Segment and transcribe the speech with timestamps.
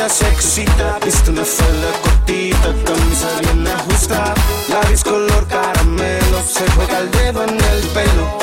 [0.00, 0.98] Me mira se excita.
[1.04, 4.34] Viste una falda cortita, camisa bien ajustada.
[4.68, 8.39] Labios color caramelo, se juega el dedo en el pelo.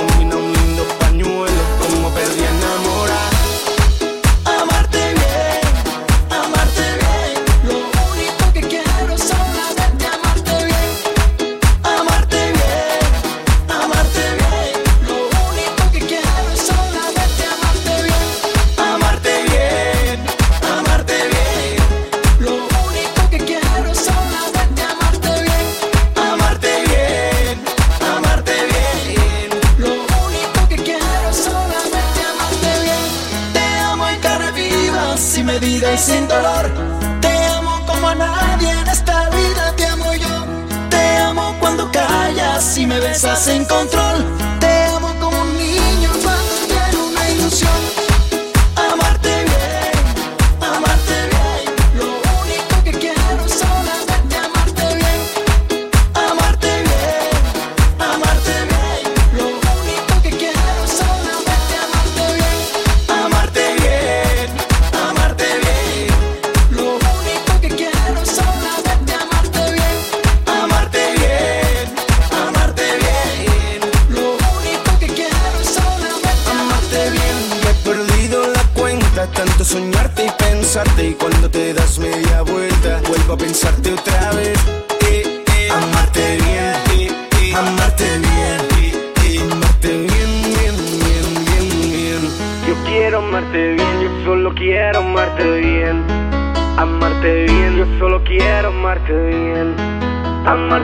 [43.17, 44.46] Besas en control.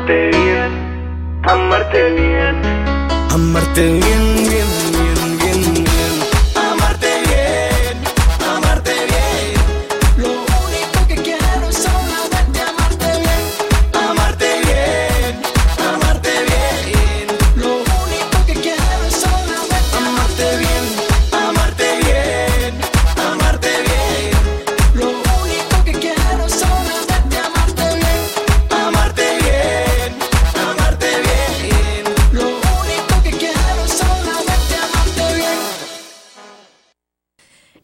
[0.03, 0.72] Amarte bien,
[1.44, 2.62] amarte bien.
[3.31, 4.03] Amarte bien,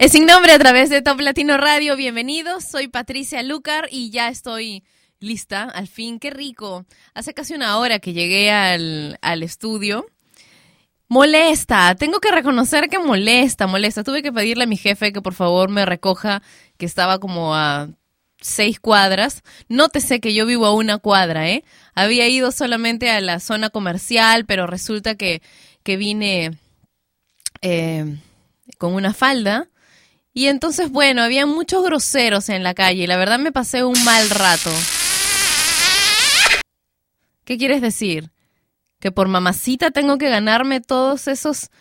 [0.09, 1.95] Sin nombre a través de Top Latino Radio.
[1.95, 4.83] Bienvenidos, soy Patricia Lucar y ya estoy
[5.19, 6.83] lista, al fin, qué rico.
[7.13, 10.07] Hace casi una hora que llegué al, al estudio.
[11.09, 14.03] Molesta, tengo que reconocer que molesta, molesta.
[14.03, 16.41] Tuve que pedirle a mi jefe que por favor me recoja,
[16.77, 17.89] que estaba como a
[18.41, 19.43] seis cuadras.
[19.67, 21.63] Nótese que yo vivo a una cuadra, ¿eh?
[21.93, 25.43] Había ido solamente a la zona comercial, pero resulta que,
[25.83, 26.57] que vine
[27.61, 28.17] eh,
[28.79, 29.69] con una falda.
[30.33, 34.01] Y entonces, bueno, había muchos groseros en la calle y la verdad me pasé un
[34.03, 34.71] mal rato.
[37.43, 38.29] ¿Qué quieres decir?
[38.99, 41.71] ¿Que por mamacita tengo que ganarme todos esos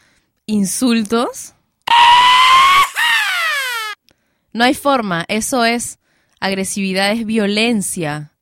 [0.47, 1.53] insultos?
[4.53, 5.98] No hay forma, eso es
[6.41, 8.32] agresividad, es violencia.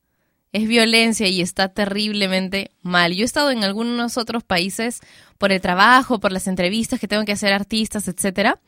[0.53, 3.13] Es violencia y está terriblemente mal.
[3.13, 5.01] Yo he estado en algunos otros países
[5.37, 8.61] por el trabajo, por las entrevistas que tengo que hacer artistas, etcétera,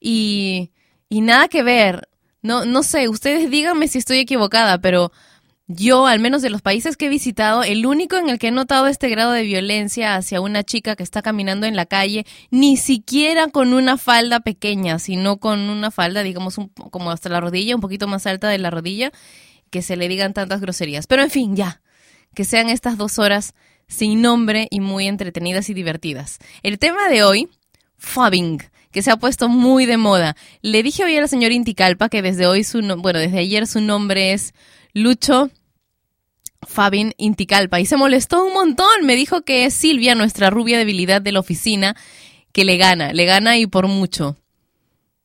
[0.00, 0.72] y,
[1.08, 2.08] y nada que ver.
[2.42, 5.10] No, no sé, ustedes díganme si estoy equivocada, pero
[5.66, 8.50] yo, al menos de los países que he visitado, el único en el que he
[8.52, 12.76] notado este grado de violencia hacia una chica que está caminando en la calle, ni
[12.76, 17.74] siquiera con una falda pequeña, sino con una falda, digamos, un- como hasta la rodilla,
[17.74, 19.12] un poquito más alta de la rodilla,
[19.70, 21.06] que se le digan tantas groserías.
[21.06, 21.82] Pero en fin, ya,
[22.34, 23.54] que sean estas dos horas
[23.88, 26.38] sin nombre y muy entretenidas y divertidas.
[26.62, 27.48] El tema de hoy,
[27.98, 30.36] fubbing, que se ha puesto muy de moda.
[30.62, 33.66] Le dije hoy a la señora Inticalpa que desde hoy su no- bueno, desde ayer
[33.66, 34.54] su nombre es
[34.94, 35.50] Lucho
[36.66, 39.04] Fabin Inticalpa y se molestó un montón.
[39.04, 41.96] Me dijo que es Silvia, nuestra rubia debilidad de la oficina,
[42.52, 44.36] que le gana, le gana y por mucho.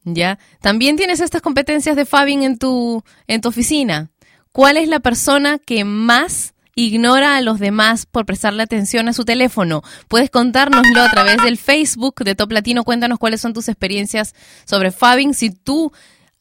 [0.06, 0.38] ¿Ya?
[0.62, 4.12] También tienes estas competencias de Fabin en tu, en tu oficina.
[4.52, 9.26] ¿Cuál es la persona que más ignora a los demás por prestarle atención a su
[9.26, 9.84] teléfono.
[10.08, 12.84] Puedes contárnoslo a través del Facebook de Top Latino.
[12.84, 14.34] Cuéntanos cuáles son tus experiencias
[14.66, 15.34] sobre Fabing.
[15.34, 15.92] Si tú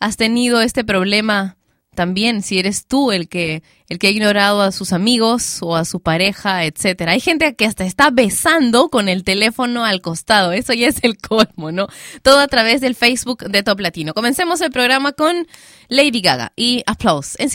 [0.00, 1.56] has tenido este problema
[1.94, 5.84] también, si eres tú el que, el que ha ignorado a sus amigos o a
[5.84, 7.12] su pareja, etcétera.
[7.12, 10.52] Hay gente que hasta está besando con el teléfono al costado.
[10.52, 11.88] Eso ya es el colmo, ¿no?
[12.23, 14.14] Todo a través del Facebook de Top Latino.
[14.14, 15.46] Comencemos el programa con
[15.88, 17.50] Lady Gaga y Applause en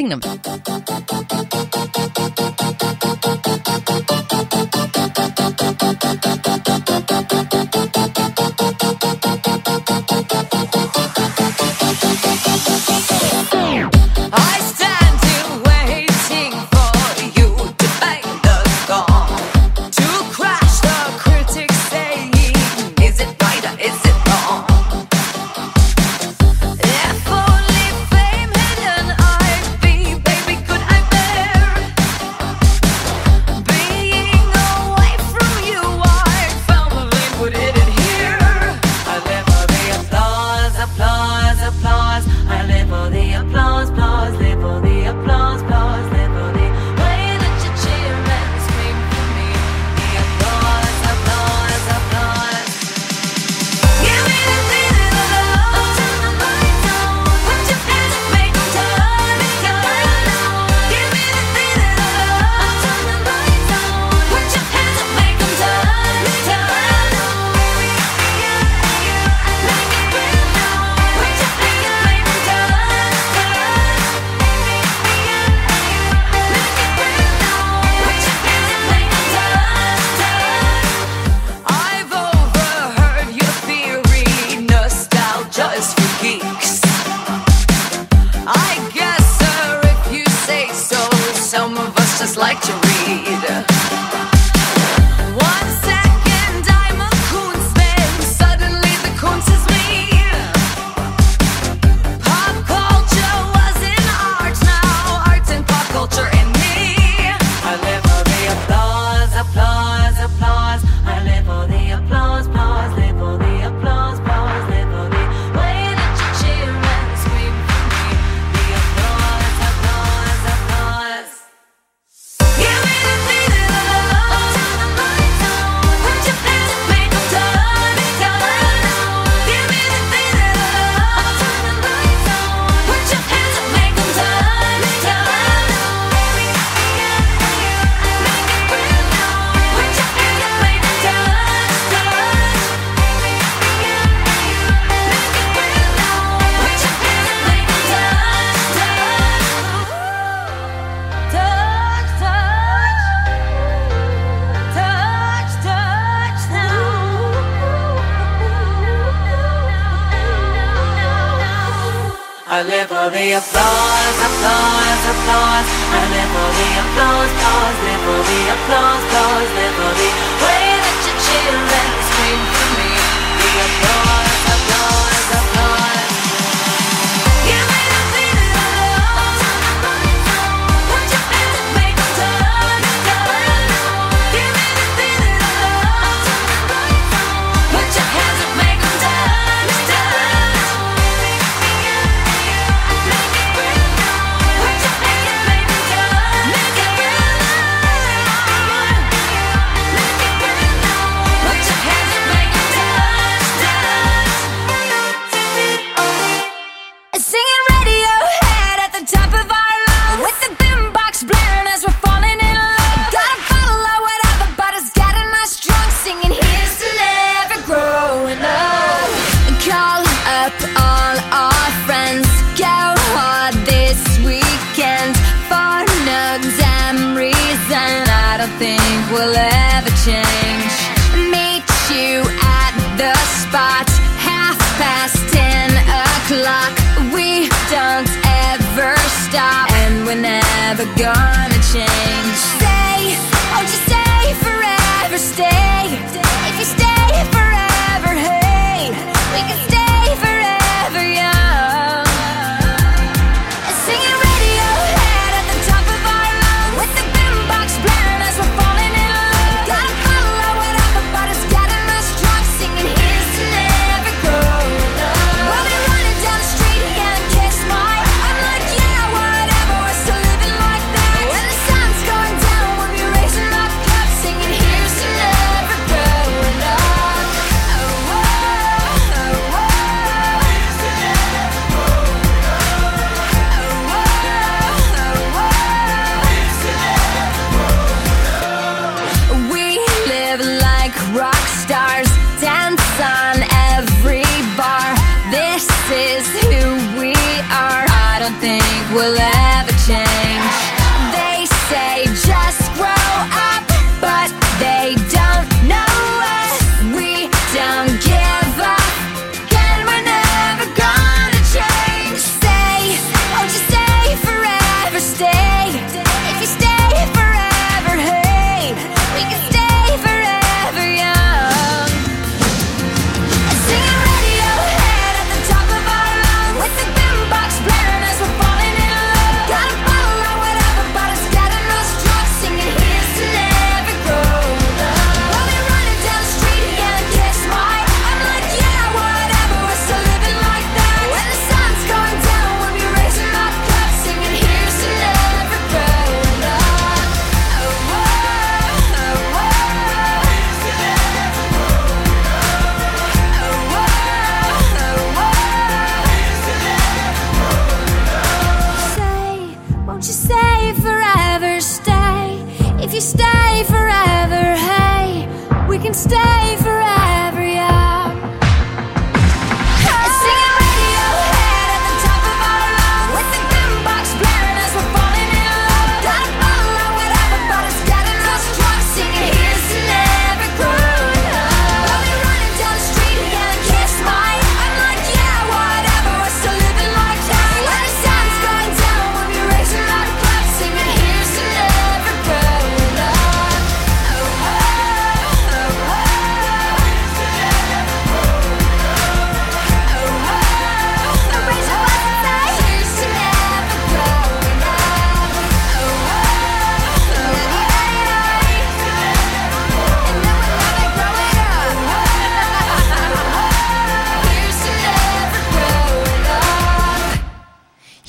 [365.97, 366.66] stay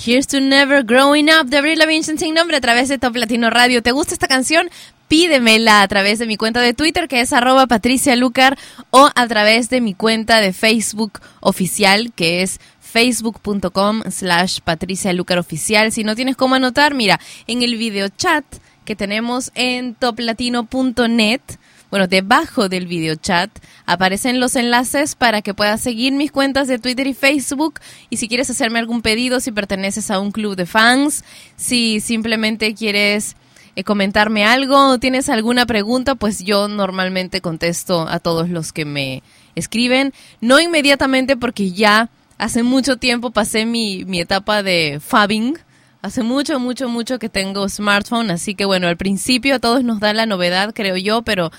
[0.09, 3.51] Here's to Never Growing Up de Avril Lavigne sin nombre a través de Top Latino
[3.51, 3.83] Radio.
[3.83, 4.71] ¿Te gusta esta canción?
[5.07, 8.57] Pídemela a través de mi cuenta de Twitter que es arroba Patricia Lucar
[8.89, 15.37] o a través de mi cuenta de Facebook oficial que es facebook.com slash Patricia Lucar
[15.37, 15.93] oficial.
[15.93, 18.47] Si no tienes cómo anotar, mira, en el video chat
[18.87, 21.43] que tenemos en toplatino.net
[21.91, 23.51] bueno, debajo del video chat
[23.87, 27.81] aparecen los enlaces para que puedas seguir mis cuentas de Twitter y Facebook.
[28.11, 31.25] Y si quieres hacerme algún pedido, si perteneces a un club de fans,
[31.57, 33.37] si simplemente quieres
[33.75, 38.85] eh, comentarme algo o tienes alguna pregunta, pues yo normalmente contesto a todos los que
[38.85, 39.23] me
[39.55, 40.13] escriben.
[40.41, 45.59] No inmediatamente porque ya hace mucho tiempo pasé mi, mi etapa de fabbing.
[46.01, 49.99] Hace mucho, mucho, mucho que tengo smartphone, así que bueno, al principio a todos nos
[49.99, 51.51] da la novedad, creo yo, pero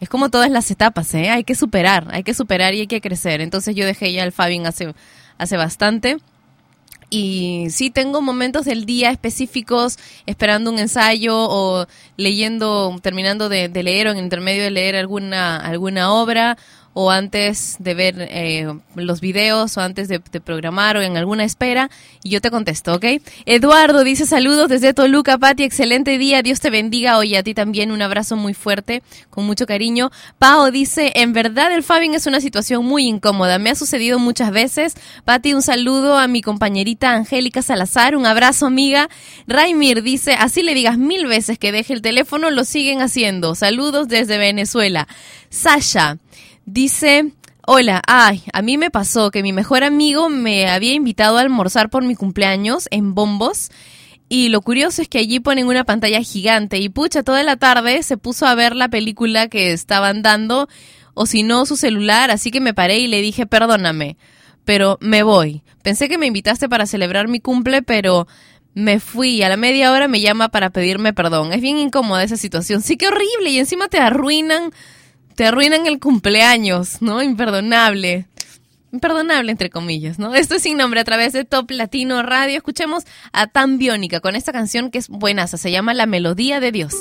[0.00, 1.30] es como todas las etapas, ¿eh?
[1.30, 3.40] Hay que superar, hay que superar y hay que crecer.
[3.40, 4.94] Entonces yo dejé ya el fabbing hace,
[5.38, 6.18] hace bastante.
[7.10, 11.86] Y sí tengo momentos del día específicos esperando un ensayo o
[12.18, 16.58] leyendo, terminando de, de leer o en intermedio de leer alguna, alguna obra
[16.94, 21.90] o antes de ver eh, los videos o antes de, programar o en alguna espera
[22.22, 23.04] y yo te contesto, ¿ok?
[23.46, 27.90] Eduardo dice saludos desde Toluca, Pati, excelente día, Dios te bendiga, oye a ti también
[27.90, 30.10] un abrazo muy fuerte, con mucho cariño.
[30.38, 34.50] Pao dice, en verdad el Fabing es una situación muy incómoda, me ha sucedido muchas
[34.50, 34.94] veces.
[35.24, 39.08] Pati, un saludo a mi compañerita Angélica Salazar, un abrazo amiga.
[39.46, 43.54] Raimir dice, así le digas mil veces que deje el teléfono, lo siguen haciendo.
[43.54, 45.08] Saludos desde Venezuela.
[45.50, 46.18] Sasha.
[46.70, 47.32] Dice,
[47.66, 51.88] hola, ay, a mí me pasó que mi mejor amigo me había invitado a almorzar
[51.88, 53.70] por mi cumpleaños en Bombos.
[54.28, 58.02] Y lo curioso es que allí ponen una pantalla gigante y pucha, toda la tarde
[58.02, 60.68] se puso a ver la película que estaban dando
[61.14, 64.18] o si no su celular, así que me paré y le dije, perdóname,
[64.66, 65.62] pero me voy.
[65.82, 68.28] Pensé que me invitaste para celebrar mi cumple, pero
[68.74, 69.42] me fui.
[69.42, 71.54] A la media hora me llama para pedirme perdón.
[71.54, 72.82] Es bien incómoda esa situación.
[72.82, 73.48] Sí, qué horrible.
[73.48, 74.70] Y encima te arruinan
[75.38, 77.22] te arruinan el cumpleaños, ¿no?
[77.22, 78.26] Imperdonable.
[78.90, 80.34] Imperdonable, entre comillas, ¿no?
[80.34, 82.56] Esto es sin nombre a través de Top Latino Radio.
[82.56, 85.56] Escuchemos a Tan Biónica con esta canción que es buenaza.
[85.56, 86.92] Se llama La Melodía de Dios.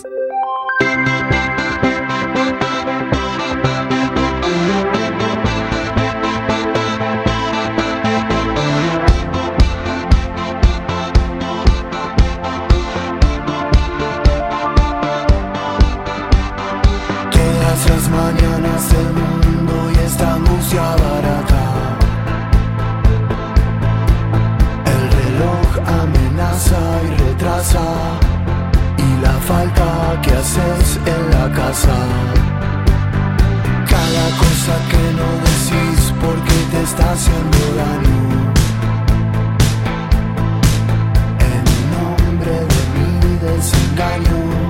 [20.78, 20.84] El
[25.20, 25.70] reloj
[26.04, 27.86] amenaza y retrasa,
[28.96, 31.98] y la falta que haces en la casa.
[33.90, 38.22] Cada cosa que no decís porque te está haciendo daño.
[41.50, 41.64] En
[41.96, 44.67] nombre de mi desengaño.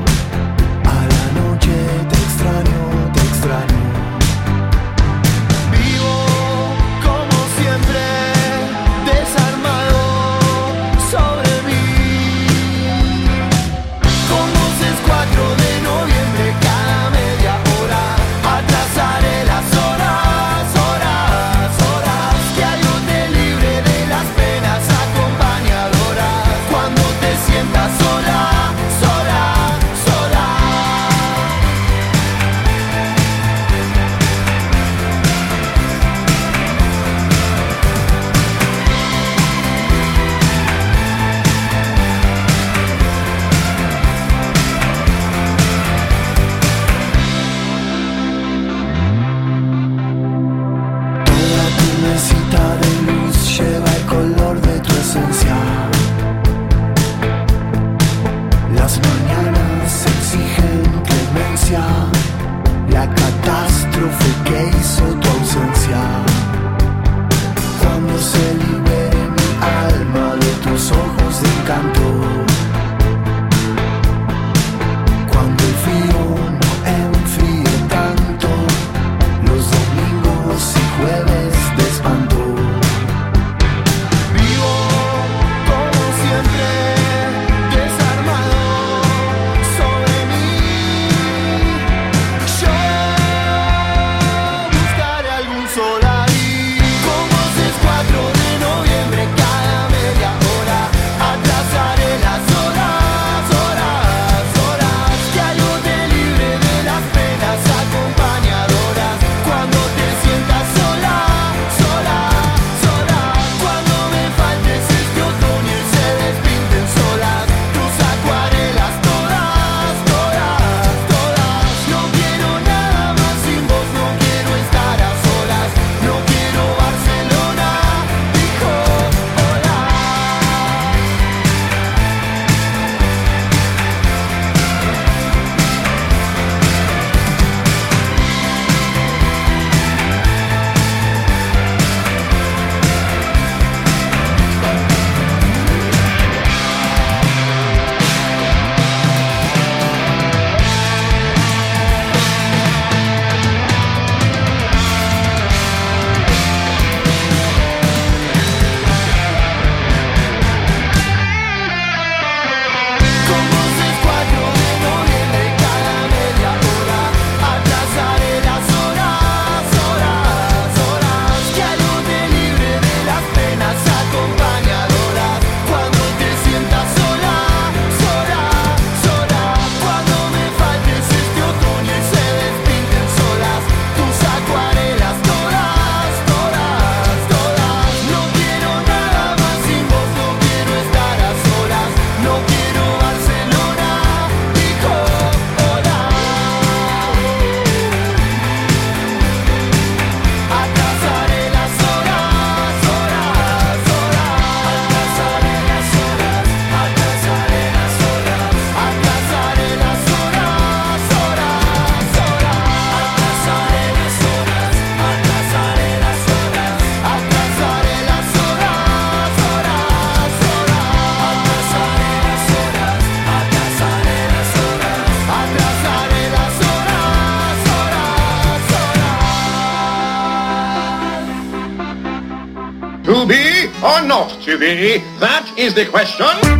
[234.18, 234.98] Not to be?
[235.20, 236.57] That is the question.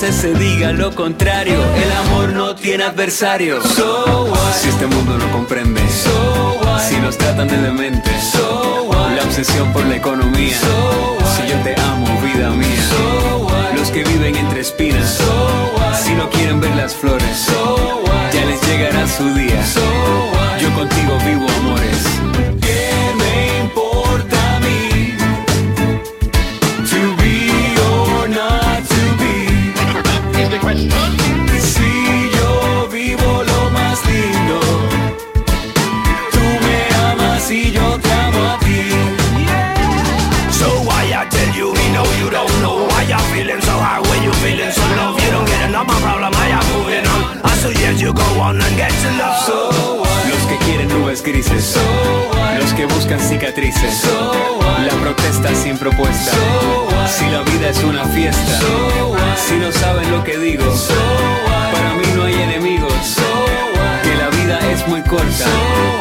[0.00, 3.62] Veces se diga lo contrario, el amor no tiene adversario.
[3.62, 4.52] So what?
[4.52, 6.82] Si este mundo no comprende, so what?
[6.82, 9.16] Si nos tratan de dementes, so what?
[9.16, 11.36] La obsesión por la economía, so what?
[11.36, 13.72] Si yo te amo, vida mía, so what?
[13.74, 15.94] Los que viven entre espinas, so what?
[15.94, 18.32] Si no quieren ver las flores, so what?
[18.34, 19.45] Ya les llegará su día,
[48.54, 49.44] get to love.
[49.44, 50.28] So what?
[50.28, 51.80] Los que quieren nubes grises, so
[52.30, 52.60] what?
[52.60, 54.86] Los que buscan cicatrices, so what?
[54.86, 57.08] La protesta sin propuesta, so what?
[57.08, 59.36] Si la vida es una fiesta, so what?
[59.36, 61.72] Si no saben lo que digo, so what?
[61.72, 63.22] Para mí no hay enemigos, so
[63.74, 64.02] what?
[64.02, 65.50] Que la vida es muy corta, so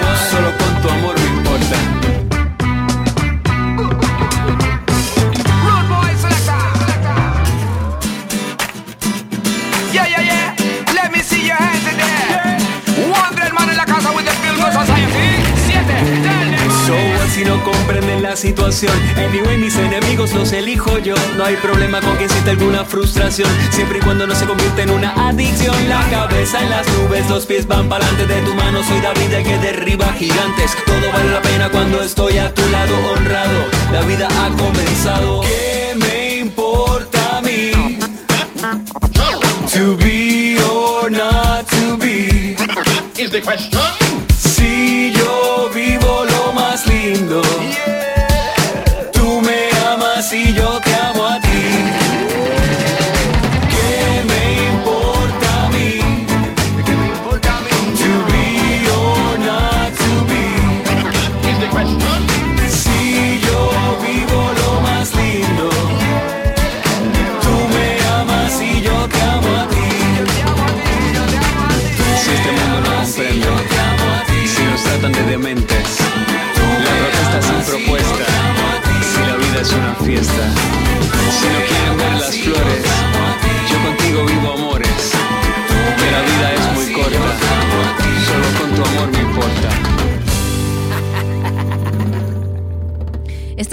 [0.01, 0.31] what?
[0.31, 1.94] Solo con tu amor me importa.
[17.36, 18.93] Si no comprenden la situación.
[19.17, 21.15] Anyway, mis enemigos los elijo yo.
[21.36, 23.50] No hay problema con quien sienta alguna frustración.
[23.71, 25.76] Siempre y cuando no se convierta en una adicción.
[25.89, 28.82] La cabeza en las nubes, los pies van pa'lante De tu mano.
[28.86, 30.71] Soy David el que derriba gigantes.
[30.86, 33.65] Todo vale la pena cuando estoy a tu lado honrado.
[33.91, 35.41] La vida ha comenzado.
[35.41, 37.71] ¿Qué me importa a mí?
[39.74, 42.56] To be or not to be
[43.17, 44.05] Is the question.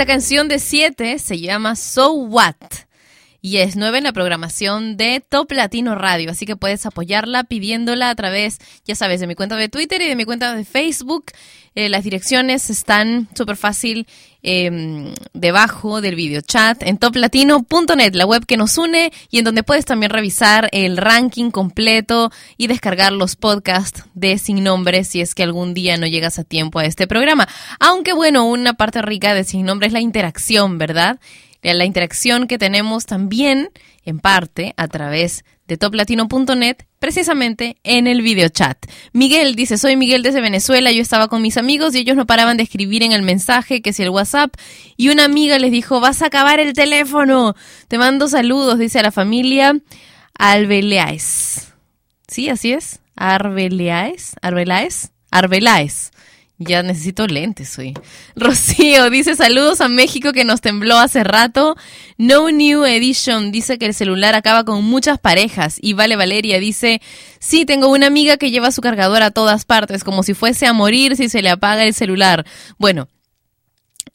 [0.02, 2.56] Esta canción de 7 se llama So What
[3.44, 8.08] y es nueva en la programación de Top Latino Radio, así que puedes apoyarla pidiéndola
[8.08, 11.24] a través, ya sabes, de mi cuenta de Twitter y de mi cuenta de Facebook.
[11.74, 14.06] Eh, las direcciones están súper fácil
[14.44, 19.64] eh, debajo del video chat en toplatino.net, la web que nos une y en donde
[19.64, 25.34] puedes también revisar el ranking completo y descargar los podcasts de Sin Nombre si es
[25.34, 27.48] que algún día no llegas a tiempo a este programa.
[27.80, 31.18] Aunque bueno, una parte rica de Sin Nombre es la interacción, ¿verdad?
[31.62, 33.70] La interacción que tenemos también,
[34.04, 38.76] en parte, a través de toplatino.net, precisamente en el video chat.
[39.12, 42.56] Miguel dice, soy Miguel desde Venezuela, yo estaba con mis amigos y ellos no paraban
[42.56, 44.54] de escribir en el mensaje, que si el WhatsApp,
[44.96, 47.54] y una amiga les dijo, vas a acabar el teléfono,
[47.88, 49.80] te mando saludos, dice a la familia
[50.38, 51.72] Albeleaes.
[52.28, 56.11] Sí, así es, Arbeleaes, Arbelaes, Arbelaes.
[56.64, 57.94] Ya necesito lentes hoy.
[58.36, 61.76] Rocío dice saludos a México que nos tembló hace rato.
[62.18, 65.78] No New Edition dice que el celular acaba con muchas parejas.
[65.80, 67.00] Y Vale Valeria dice,
[67.38, 70.72] sí, tengo una amiga que lleva su cargador a todas partes, como si fuese a
[70.72, 72.46] morir si se le apaga el celular.
[72.78, 73.08] Bueno,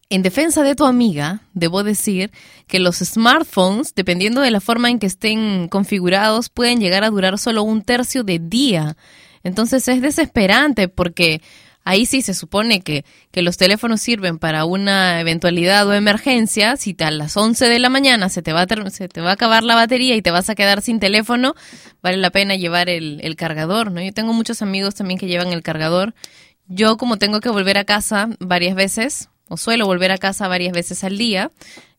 [0.10, 2.32] en defensa de tu amiga, debo decir
[2.68, 7.38] que los smartphones, dependiendo de la forma en que estén configurados, pueden llegar a durar
[7.38, 8.96] solo un tercio de día.
[9.44, 11.42] Entonces es desesperante porque
[11.88, 16.76] ahí sí se supone que, que los teléfonos sirven para una eventualidad o emergencia.
[16.76, 19.34] Si a las 11 de la mañana se te, va a se te va a
[19.34, 21.56] acabar la batería y te vas a quedar sin teléfono,
[22.02, 24.02] vale la pena llevar el, el cargador, ¿no?
[24.02, 26.13] Yo tengo muchos amigos también que llevan el cargador.
[26.67, 30.73] Yo como tengo que volver a casa varias veces, o suelo volver a casa varias
[30.73, 31.52] veces al día,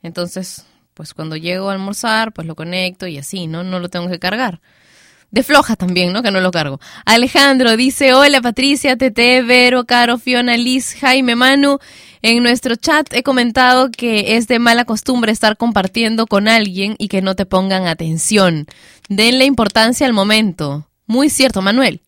[0.03, 3.64] entonces pues cuando llego a almorzar, pues lo conecto y así, ¿no?
[3.64, 4.61] No lo tengo que cargar.
[5.31, 6.23] De floja también, ¿no?
[6.23, 6.81] Que no lo cargo.
[7.05, 11.79] Alejandro dice, hola Patricia, Tete, Vero, Caro, Fiona, Liz, Jaime, Manu.
[12.23, 17.09] En nuestro chat he comentado que es de mala costumbre estar compartiendo con alguien y
[17.09, 18.67] que no te pongan atención.
[19.09, 20.88] Denle importancia al momento.
[21.07, 22.01] Muy cierto, Manuel.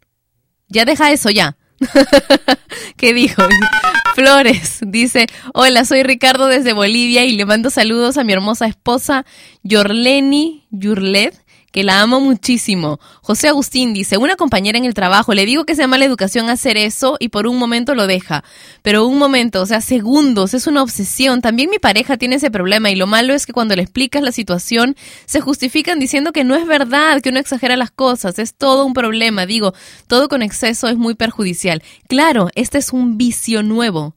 [0.69, 1.57] Ya deja eso ya.
[2.97, 3.43] ¿Qué dijo?
[4.15, 9.25] Flores dice, hola, soy Ricardo desde Bolivia y le mando saludos a mi hermosa esposa
[9.63, 11.35] Yorleni Yurlet,
[11.71, 12.99] que la amo muchísimo.
[13.23, 16.77] José Agustín dice, una compañera en el trabajo, le digo que sea mala educación hacer
[16.77, 18.45] eso y por un momento lo deja.
[18.83, 21.41] Pero un momento, o sea, segundos, es una obsesión.
[21.41, 24.33] También mi pareja tiene ese problema y lo malo es que cuando le explicas la
[24.33, 28.39] situación se justifican diciendo que no es verdad, que uno exagera las cosas.
[28.39, 29.47] Es todo un problema.
[29.47, 29.73] Digo,
[30.07, 31.83] todo con exceso es muy perjudicial.
[32.09, 34.15] Claro, este es un vicio nuevo.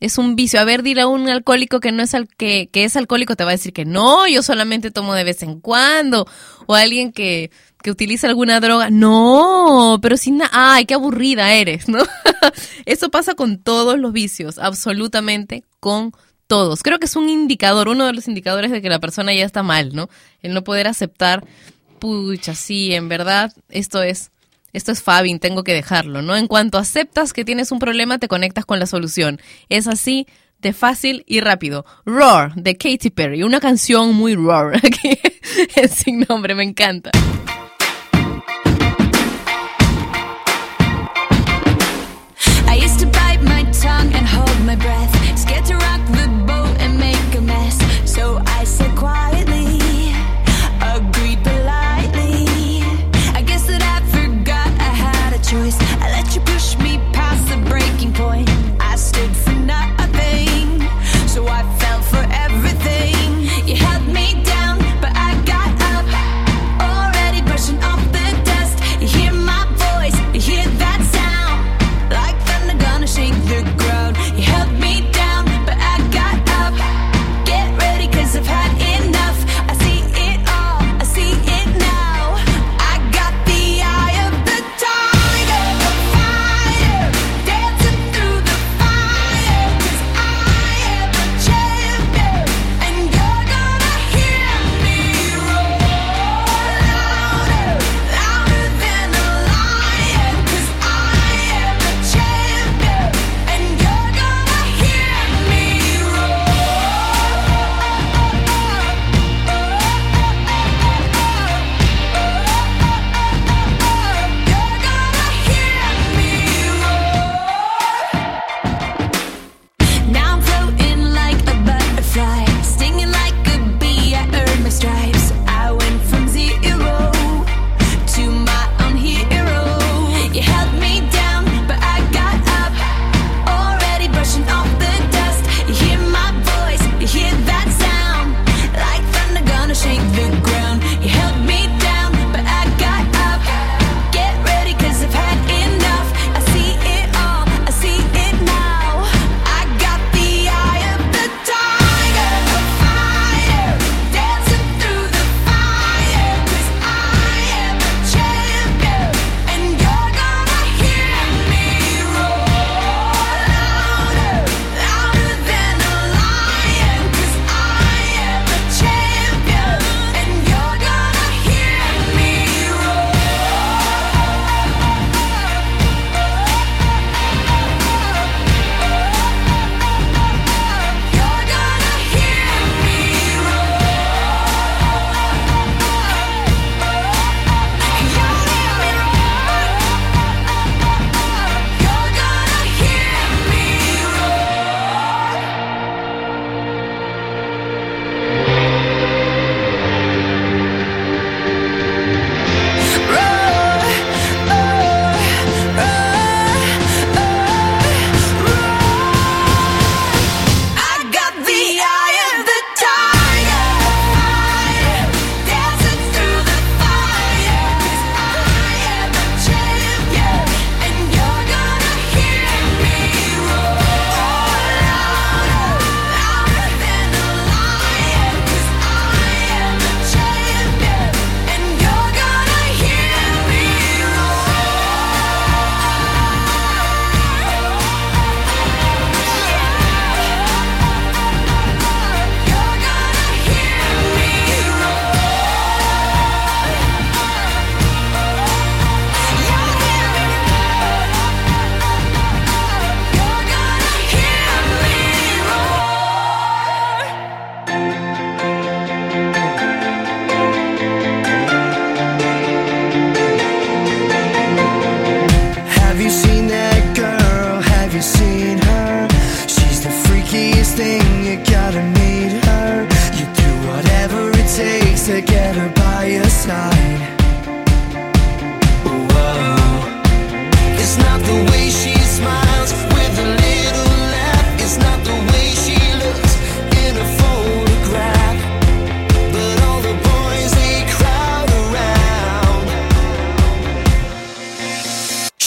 [0.00, 0.60] Es un vicio.
[0.60, 3.44] A ver, dile a un alcohólico que no es al que, que es alcohólico, te
[3.44, 6.26] va a decir que no, yo solamente tomo de vez en cuando.
[6.66, 7.50] O alguien que,
[7.82, 8.90] que utiliza alguna droga.
[8.90, 10.50] No, pero sin nada.
[10.52, 11.98] Ay, qué aburrida eres, ¿no?
[12.86, 16.12] Eso pasa con todos los vicios, absolutamente con
[16.46, 16.82] todos.
[16.82, 19.62] Creo que es un indicador, uno de los indicadores de que la persona ya está
[19.62, 20.08] mal, ¿no?
[20.42, 21.46] El no poder aceptar,
[22.00, 24.30] pucha, sí, en verdad, esto es
[24.72, 26.36] esto es Fabin, tengo que dejarlo, ¿no?
[26.36, 29.40] En cuanto aceptas que tienes un problema, te conectas con la solución.
[29.68, 30.26] Es así
[30.60, 31.84] de fácil y rápido.
[32.04, 35.18] Roar, de Katy Perry, una canción muy roar, aquí
[35.76, 37.10] es sin nombre, me encanta.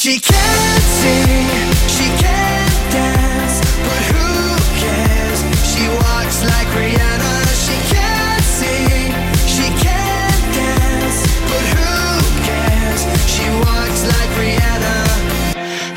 [0.02, 1.48] She can't sing,
[1.88, 4.30] she can't dance, but who
[4.82, 5.42] cares?
[5.72, 7.36] She walks like Rihanna.
[7.66, 9.12] She can't sing,
[9.46, 11.20] she can't dance,
[11.52, 11.94] but who
[12.50, 13.02] cares?
[13.30, 14.98] She walks like Rihanna.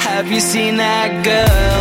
[0.01, 1.74] Have you seen that girl?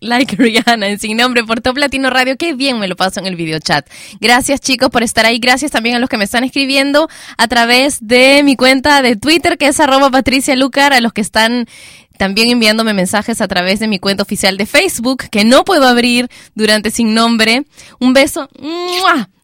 [0.00, 2.36] Like Rihanna, en sin nombre, por Top Radio.
[2.36, 3.88] Qué bien me lo paso en el video chat.
[4.20, 5.38] Gracias, chicos, por estar ahí.
[5.38, 7.08] Gracias también a los que me están escribiendo
[7.38, 11.20] a través de mi cuenta de Twitter, que es arroba Patricia Lucar, a los que
[11.20, 11.66] están
[12.18, 16.28] también enviándome mensajes a través de mi cuenta oficial de Facebook, que no puedo abrir
[16.54, 17.64] durante sin nombre.
[17.98, 18.48] Un beso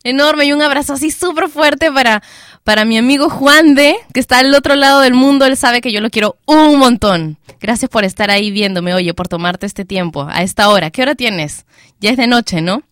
[0.04, 2.22] enorme y un abrazo así súper fuerte para,
[2.68, 5.46] para mi amigo Juan de, que está al otro lado del mundo.
[5.46, 7.38] Él sabe que yo lo quiero un montón.
[7.60, 10.90] Gracias por estar ahí viéndome, oye, por tomarte este tiempo a esta hora.
[10.90, 11.64] ¿Qué hora tienes?
[11.98, 12.82] Ya es de noche, ¿no?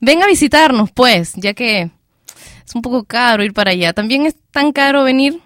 [0.00, 3.92] Ven a visitarnos, pues, ya que es un poco caro ir para allá.
[3.92, 5.38] También es tan caro venir.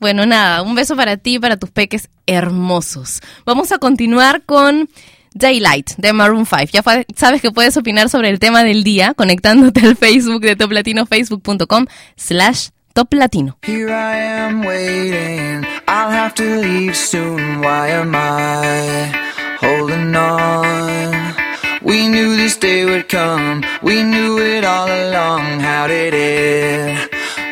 [0.00, 3.20] Bueno, nada, un beso para ti y para tus peques hermosos.
[3.46, 4.90] Vamos a continuar con
[5.34, 6.72] Daylight de Maroon 5.
[6.72, 6.82] Ya
[7.14, 11.06] sabes que puedes opinar sobre el tema del día conectándote al Facebook de Top Latino,
[11.06, 13.54] facebook.com slash Top Latino.
[13.62, 15.64] Here I am waiting.
[15.86, 17.60] I'll have to leave soon.
[17.60, 19.14] Why am I
[19.60, 21.36] holding on?
[21.80, 23.62] We knew this day would come.
[23.84, 25.60] We knew it all along.
[25.60, 27.08] How did it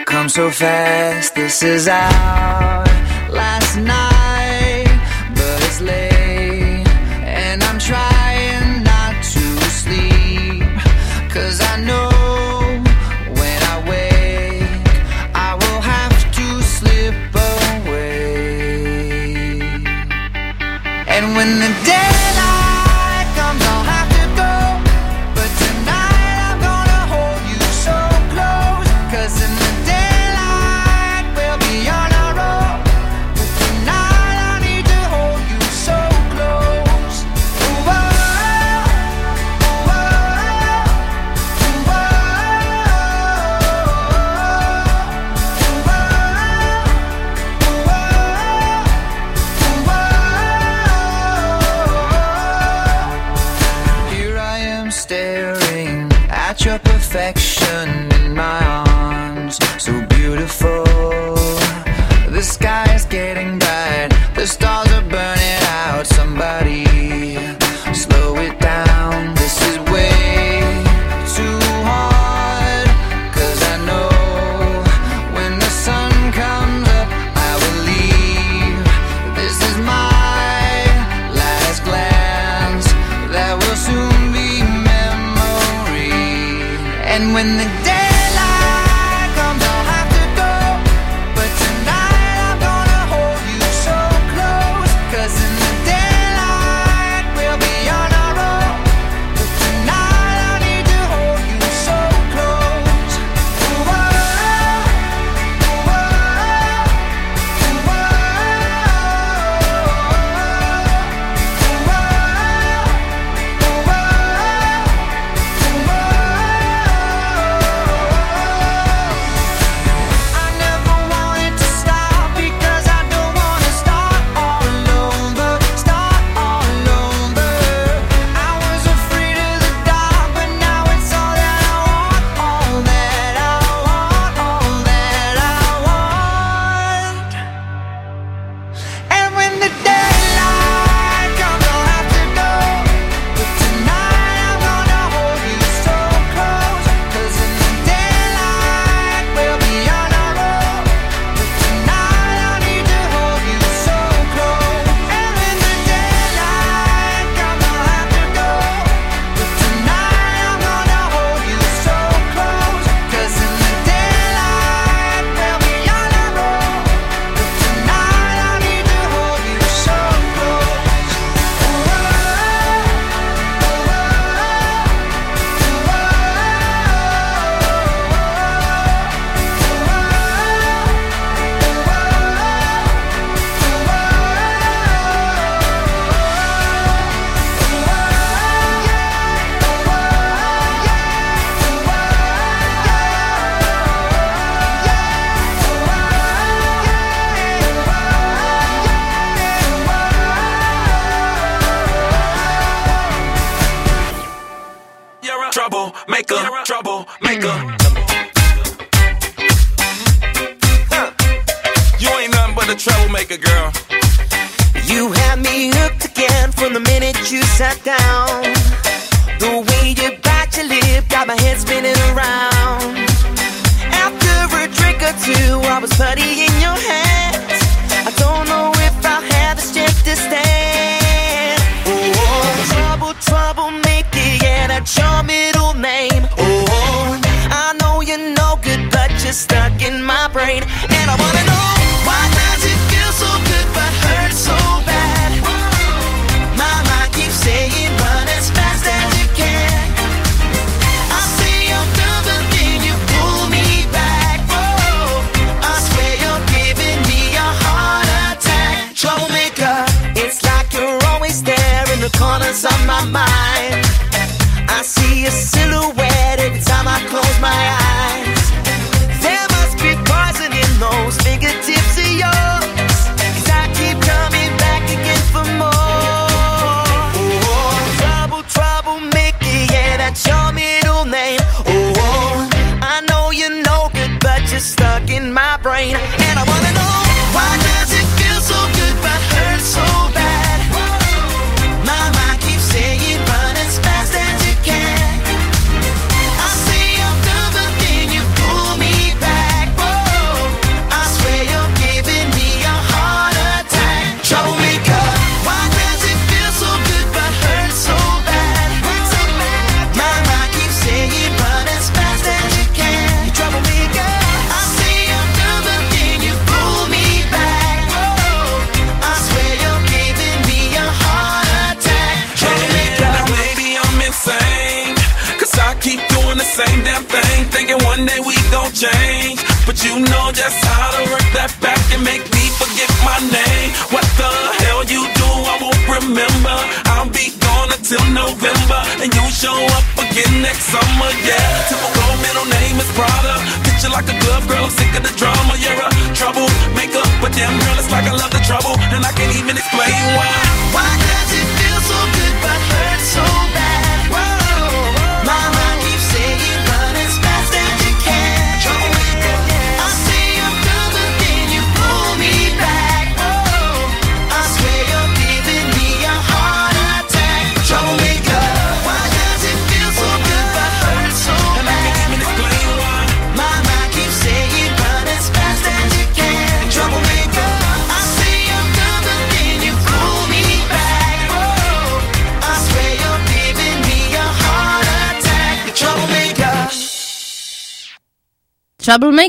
[0.07, 1.37] come so fast?
[1.37, 2.85] This is our
[3.31, 4.06] last night,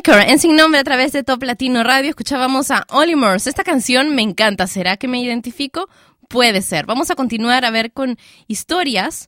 [0.10, 3.46] En sin nombre a través de Top Latino Radio, escuchábamos a Olimers.
[3.46, 4.66] Esta canción me encanta.
[4.66, 5.90] ¿Será que me identifico?
[6.30, 6.86] Puede ser.
[6.86, 9.28] Vamos a continuar a ver con historias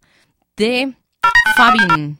[0.55, 0.93] de
[1.57, 2.17] Fabin.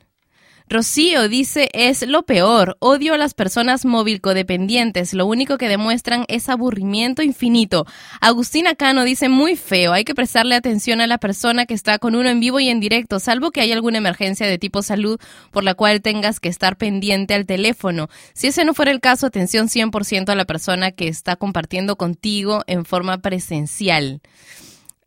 [0.71, 6.25] Rocío dice, es lo peor, odio a las personas móvil codependientes, lo único que demuestran
[6.27, 7.87] es aburrimiento infinito.
[8.21, 12.13] Agustina Cano dice, muy feo, hay que prestarle atención a la persona que está con
[12.13, 15.63] uno en vivo y en directo, salvo que haya alguna emergencia de tipo salud por
[15.63, 18.07] la cual tengas que estar pendiente al teléfono.
[18.33, 22.63] Si ese no fuera el caso, atención 100% a la persona que está compartiendo contigo
[22.67, 24.21] en forma presencial.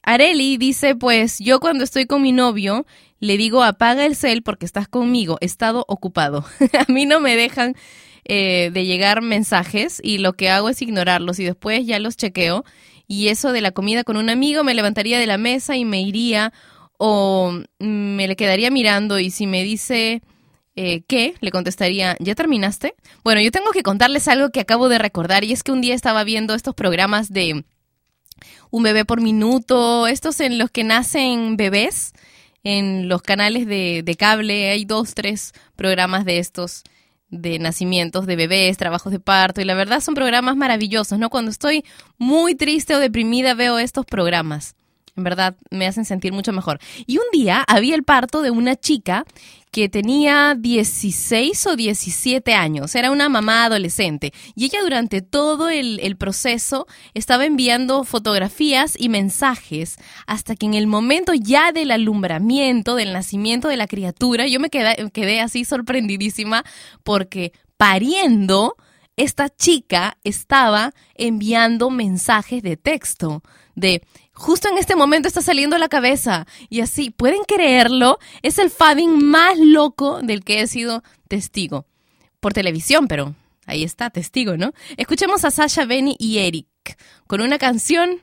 [0.02, 2.86] Areli dice, pues yo cuando estoy con mi novio
[3.20, 6.44] le digo apaga el cel porque estás conmigo, estado ocupado.
[6.86, 7.76] a mí no me dejan
[8.24, 12.64] eh, de llegar mensajes y lo que hago es ignorarlos y después ya los chequeo.
[13.06, 16.02] Y eso de la comida con un amigo me levantaría de la mesa y me
[16.02, 16.52] iría
[16.98, 20.22] o me le quedaría mirando y si me dice
[20.74, 21.34] eh, ¿qué?
[21.40, 22.94] Le contestaría, ¿ya terminaste?
[23.22, 25.94] Bueno, yo tengo que contarles algo que acabo de recordar y es que un día
[25.94, 27.64] estaba viendo estos programas de
[28.70, 32.12] un bebé por minuto, estos en los que nacen bebés
[32.64, 36.84] en los canales de, cable, hay dos, tres programas de estos
[37.28, 41.30] de nacimientos de bebés, trabajos de parto, y la verdad son programas maravillosos, ¿no?
[41.30, 41.84] Cuando estoy
[42.18, 44.76] muy triste o deprimida veo estos programas.
[45.14, 46.78] En verdad, me hacen sentir mucho mejor.
[47.06, 49.26] Y un día había el parto de una chica
[49.70, 55.98] que tenía 16 o 17 años, era una mamá adolescente, y ella durante todo el,
[56.18, 59.96] proceso estaba enviando fotografías y mensajes
[60.26, 64.68] hasta que en el momento ya del alumbramiento, del nacimiento de la criatura, yo me
[64.68, 66.64] quedé, quedé así sorprendidísima
[67.02, 68.76] porque pariendo,
[69.16, 73.42] esta chica estaba enviando mensajes de texto
[73.74, 74.02] de
[74.42, 76.46] justo en este momento está saliendo la cabeza.
[76.68, 78.18] Y así, ¿pueden creerlo?
[78.42, 81.86] Es el Fabin más loco del que he sido testigo.
[82.40, 83.34] Por televisión, pero
[83.66, 84.72] ahí está, testigo, ¿no?
[84.96, 86.66] Escuchemos a Sasha, Benny y Eric
[87.28, 88.20] con una canción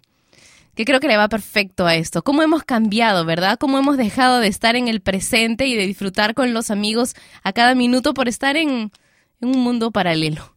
[0.75, 2.21] que creo que le va perfecto a esto.
[2.21, 3.57] Cómo hemos cambiado, ¿verdad?
[3.57, 7.53] Cómo hemos dejado de estar en el presente y de disfrutar con los amigos a
[7.53, 8.91] cada minuto por estar en,
[9.41, 10.53] en un mundo paralelo.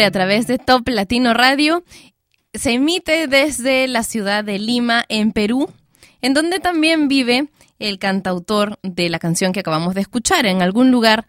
[0.00, 1.84] A través de Top Latino Radio.
[2.54, 5.70] Se emite desde la ciudad de Lima, en Perú,
[6.22, 10.90] en donde también vive el cantautor de la canción que acabamos de escuchar, en algún
[10.90, 11.26] lugar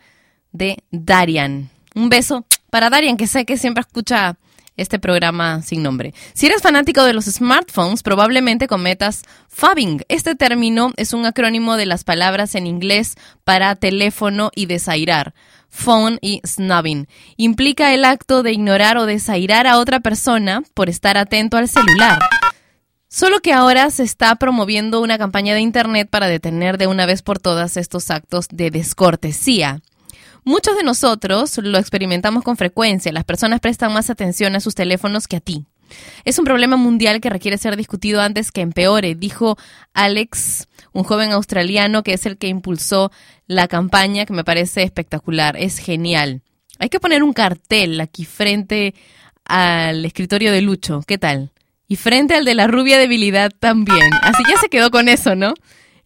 [0.54, 1.70] de Darian.
[1.94, 4.38] Un beso para Darian, que sé que siempre escucha
[4.78, 6.14] este programa sin nombre.
[6.34, 10.04] Si eres fanático de los smartphones, probablemente cometas fabbing.
[10.08, 15.34] Este término es un acrónimo de las palabras en inglés para teléfono y desairar.
[15.74, 17.08] Phone y snubbing.
[17.36, 22.20] Implica el acto de ignorar o desairar a otra persona por estar atento al celular.
[23.10, 27.22] Solo que ahora se está promoviendo una campaña de Internet para detener de una vez
[27.22, 29.82] por todas estos actos de descortesía.
[30.44, 33.12] Muchos de nosotros lo experimentamos con frecuencia.
[33.12, 35.66] Las personas prestan más atención a sus teléfonos que a ti.
[36.26, 39.58] Es un problema mundial que requiere ser discutido antes que empeore, dijo
[39.94, 43.12] Alex, un joven australiano que es el que impulsó
[43.48, 46.42] la campaña, que me parece espectacular, es genial.
[46.80, 48.96] Hay que poner un cartel aquí frente
[49.46, 51.52] al escritorio de Lucho, ¿qué tal?
[51.88, 54.10] Y frente al de la rubia debilidad también.
[54.22, 55.54] Así ya se quedó con eso, ¿no?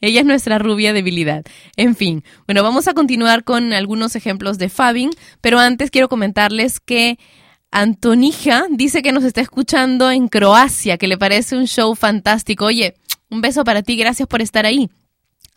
[0.02, 1.44] Ella es nuestra rubia debilidad.
[1.76, 5.10] En fin, bueno, vamos a continuar con algunos ejemplos de fabbing,
[5.42, 7.18] pero antes quiero comentarles que
[7.72, 12.66] Antonija dice que nos está escuchando en Croacia, que le parece un show fantástico.
[12.66, 12.96] Oye,
[13.30, 14.90] un beso para ti, gracias por estar ahí.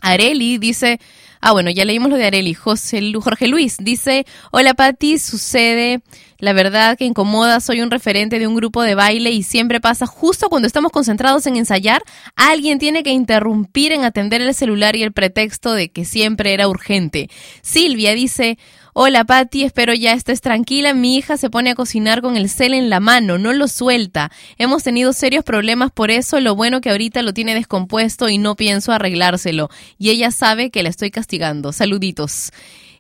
[0.03, 0.99] Areli dice,
[1.41, 2.55] ah bueno, ya leímos lo de Areli.
[2.55, 6.01] José, Jorge Luis dice, hola Patti, sucede,
[6.39, 10.07] la verdad que incomoda, soy un referente de un grupo de baile y siempre pasa
[10.07, 12.03] justo cuando estamos concentrados en ensayar,
[12.35, 16.69] alguien tiene que interrumpir en atender el celular y el pretexto de que siempre era
[16.69, 17.29] urgente.
[17.63, 18.59] Silvia dice,
[18.93, 20.95] Hola Patti, espero ya estés tranquila.
[20.95, 24.33] Mi hija se pone a cocinar con el cel en la mano, no lo suelta.
[24.59, 28.57] Hemos tenido serios problemas por eso, lo bueno que ahorita lo tiene descompuesto y no
[28.57, 29.71] pienso arreglárselo.
[29.97, 31.73] Y ella sabe que la estoy castigando.
[31.73, 32.51] Saluditos.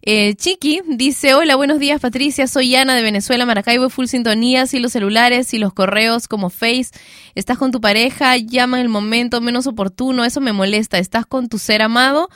[0.03, 4.79] Eh, Chiqui dice, hola, buenos días Patricia, soy Ana de Venezuela, Maracaibo, full sintonía, si
[4.79, 6.89] los celulares y los correos como Face,
[7.35, 11.51] estás con tu pareja, llama en el momento menos oportuno, eso me molesta, estás con
[11.51, 12.31] tu ser amado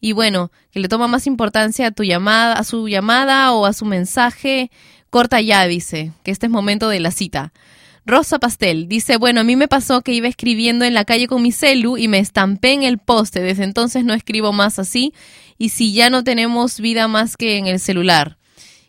[0.00, 3.72] y bueno, que le toma más importancia a tu llamada, a su llamada o a
[3.72, 4.70] su mensaje,
[5.10, 7.52] corta ya, dice, que este es momento de la cita.
[8.06, 11.42] Rosa Pastel dice, bueno, a mí me pasó que iba escribiendo en la calle con
[11.42, 15.12] mi celu y me estampé en el poste, desde entonces no escribo más así
[15.58, 18.38] y si ya no tenemos vida más que en el celular.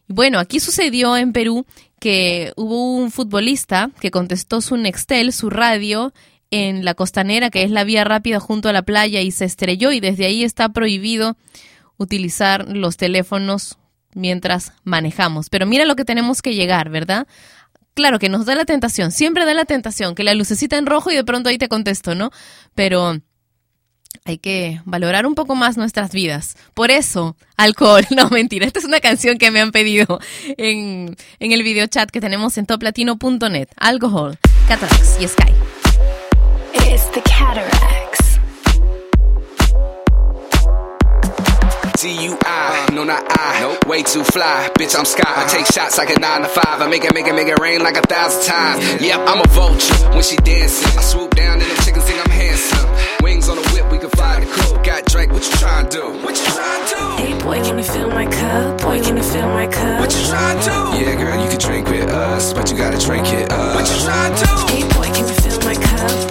[0.07, 1.65] Bueno, aquí sucedió en Perú
[1.99, 6.13] que hubo un futbolista que contestó su Nextel, su radio,
[6.51, 9.91] en la costanera, que es la vía rápida junto a la playa, y se estrelló
[9.91, 11.37] y desde ahí está prohibido
[11.97, 13.77] utilizar los teléfonos
[14.13, 15.49] mientras manejamos.
[15.49, 17.27] Pero mira lo que tenemos que llegar, ¿verdad?
[17.93, 21.11] Claro que nos da la tentación, siempre da la tentación, que la lucecita en rojo
[21.11, 22.31] y de pronto ahí te contesto, ¿no?
[22.75, 23.17] Pero
[24.25, 26.55] hay que valorar un poco más nuestras vidas.
[26.73, 30.19] Por eso, alcohol, no mentira, esta es una canción que me han pedido
[30.57, 33.69] en, en el video chat que tenemos en toplatino.net.
[33.77, 34.37] Alcohol,
[34.67, 35.51] Cataracts y Sky.
[36.73, 38.37] It's the cataracts.
[42.01, 43.85] D-U-I, uh, no not I, nope.
[43.85, 45.21] way too fly, bitch I'm sky.
[45.27, 47.59] I take shots like a nine to five, I make it, make it, make it
[47.59, 49.01] rain like a thousand times.
[49.01, 50.97] Yep, I'm a vulture when she dancing.
[50.97, 52.89] I swoop down and them chickens think I'm handsome.
[53.21, 54.83] Wings on the whip, we can fly the coop.
[54.83, 56.05] Got Drake, what you trying to do?
[56.25, 57.05] What you trying to do?
[57.21, 58.81] Hey boy, can you fill my cup?
[58.81, 59.99] Boy, can you fill my cup?
[59.99, 61.05] What you trying to do?
[61.05, 63.75] Yeah, girl, you can drink with us, but you gotta drink it up.
[63.75, 64.53] What you trying to do?
[64.73, 66.30] Hey boy, can you fill my cup?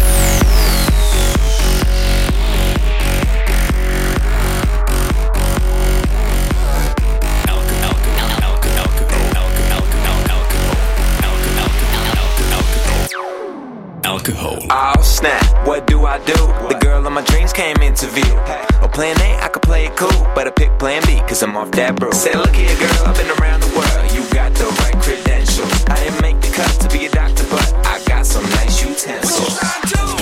[14.21, 14.59] Alcohol.
[14.69, 16.37] Oh snap, what do I do?
[16.69, 18.37] The girl of my dreams came into view.
[18.79, 21.57] Or plan A, I could play it cool, but I pick plan B, cause I'm
[21.57, 22.11] off that brew.
[22.11, 25.73] Say, look here, girl, I've been around the world, you got the right credentials.
[25.89, 29.57] I didn't make the cut to be a doctor, but I got some nice utensils.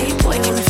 [0.00, 0.69] Hey boy, can you feel my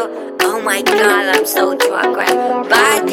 [0.71, 2.63] my god, I'm so drunk right?
[2.69, 3.05] But I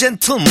[0.00, 0.49] gentleman.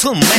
[0.00, 0.29] Some.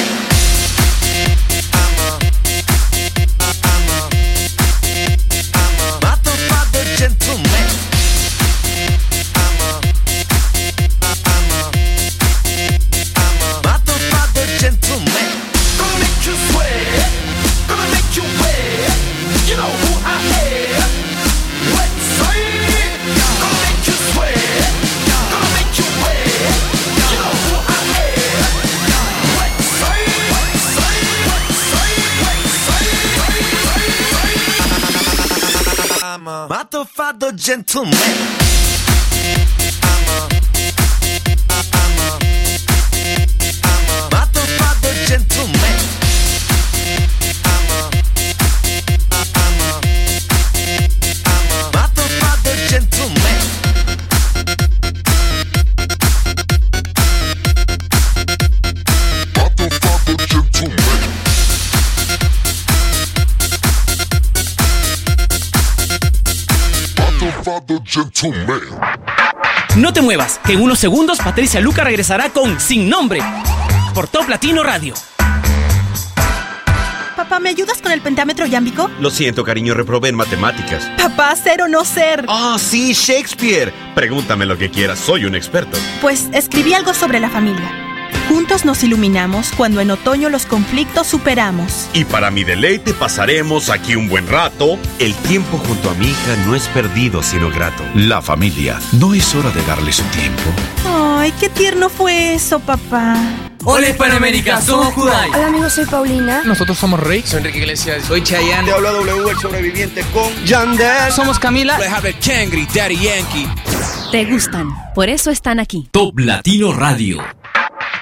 [36.61, 37.93] father, father, gentleman.
[39.83, 40.40] I'm a
[69.75, 73.19] No te muevas, que en unos segundos Patricia Luca regresará con Sin Nombre
[73.95, 74.93] por Top Latino Radio.
[77.15, 78.91] Papá, ¿me ayudas con el pentámetro yámbico?
[78.99, 80.87] Lo siento, cariño, reprobé en matemáticas.
[80.97, 82.25] Papá, ser o no ser.
[82.27, 83.73] Ah, oh, sí, Shakespeare.
[83.95, 85.77] Pregúntame lo que quieras, soy un experto.
[85.99, 87.80] Pues escribí algo sobre la familia.
[88.31, 91.89] Juntos nos iluminamos cuando en otoño los conflictos superamos.
[91.93, 94.79] Y para mi deleite pasaremos aquí un buen rato.
[94.99, 97.83] El tiempo junto a mi hija no es perdido, sino grato.
[97.93, 100.43] La familia, ¿no es hora de darle su tiempo?
[100.87, 103.17] Ay, qué tierno fue eso, papá.
[103.65, 105.29] Hola Hispanoamérica, somos Kudai.
[105.31, 106.41] Hola amigos, soy Paulina.
[106.45, 107.23] Nosotros somos Rey.
[107.25, 108.05] Soy Enrique Iglesias.
[108.05, 108.65] Soy Chayanne.
[108.65, 111.11] Te habla W, el sobreviviente con Yandel.
[111.11, 111.77] Somos Camila.
[112.25, 113.49] Kangri, Daddy Yankee.
[114.09, 115.89] Te gustan, por eso están aquí.
[115.91, 117.21] Top Latino Radio.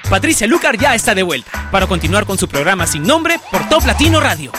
[0.10, 3.86] Patricia Lucar ya está de vuelta para continuar con su programa sin nombre por Top
[3.86, 4.52] Latino Radio.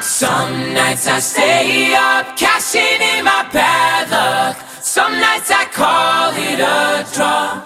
[0.00, 4.56] Some nights I stay up, cashing in my bad luck.
[4.80, 7.62] Some nights I call it a draw.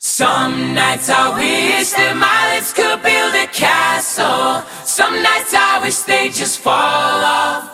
[0.00, 4.64] Some nights I wish that my lips could build a castle.
[4.84, 7.70] Some nights I wish they just fall off.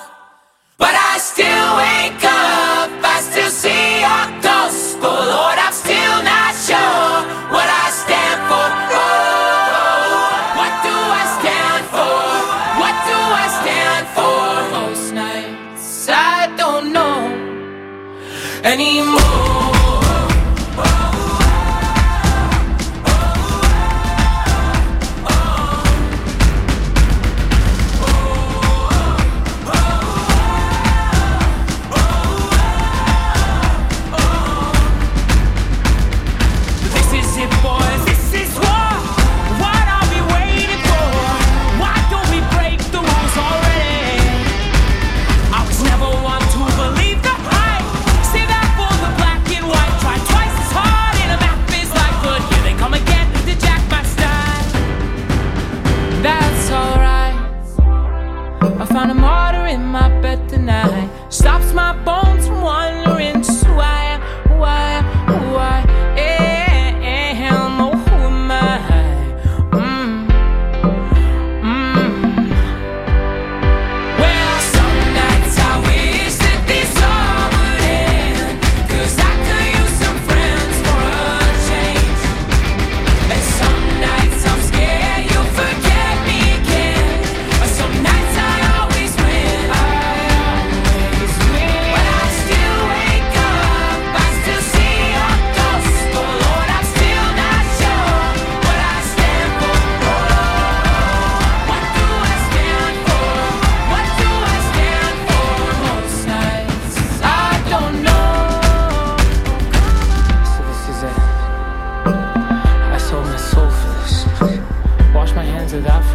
[0.76, 5.10] But I still wake up, I still see your gospel.
[5.10, 5.72] Lord, I'm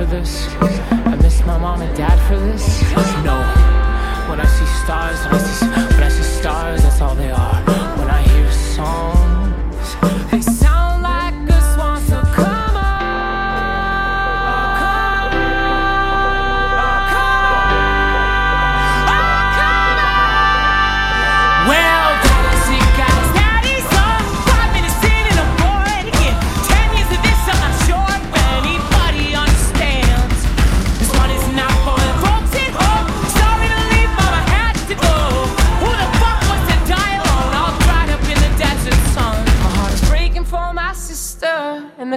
[0.03, 0.47] for this.
[0.59, 2.81] I miss my mom and dad for this.
[3.23, 3.37] No.
[4.29, 7.61] When I see stars, when I see, when I see stars, that's all they are.
[7.97, 9.12] When I hear songs,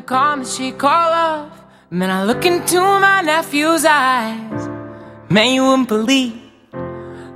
[0.06, 1.64] calm she call off.
[1.90, 4.68] Then I look into my nephew's eyes.
[5.28, 6.40] Man, you wouldn't believe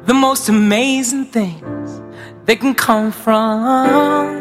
[0.07, 2.01] the most amazing things
[2.45, 4.39] that can come from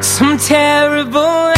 [0.00, 1.52] some terrible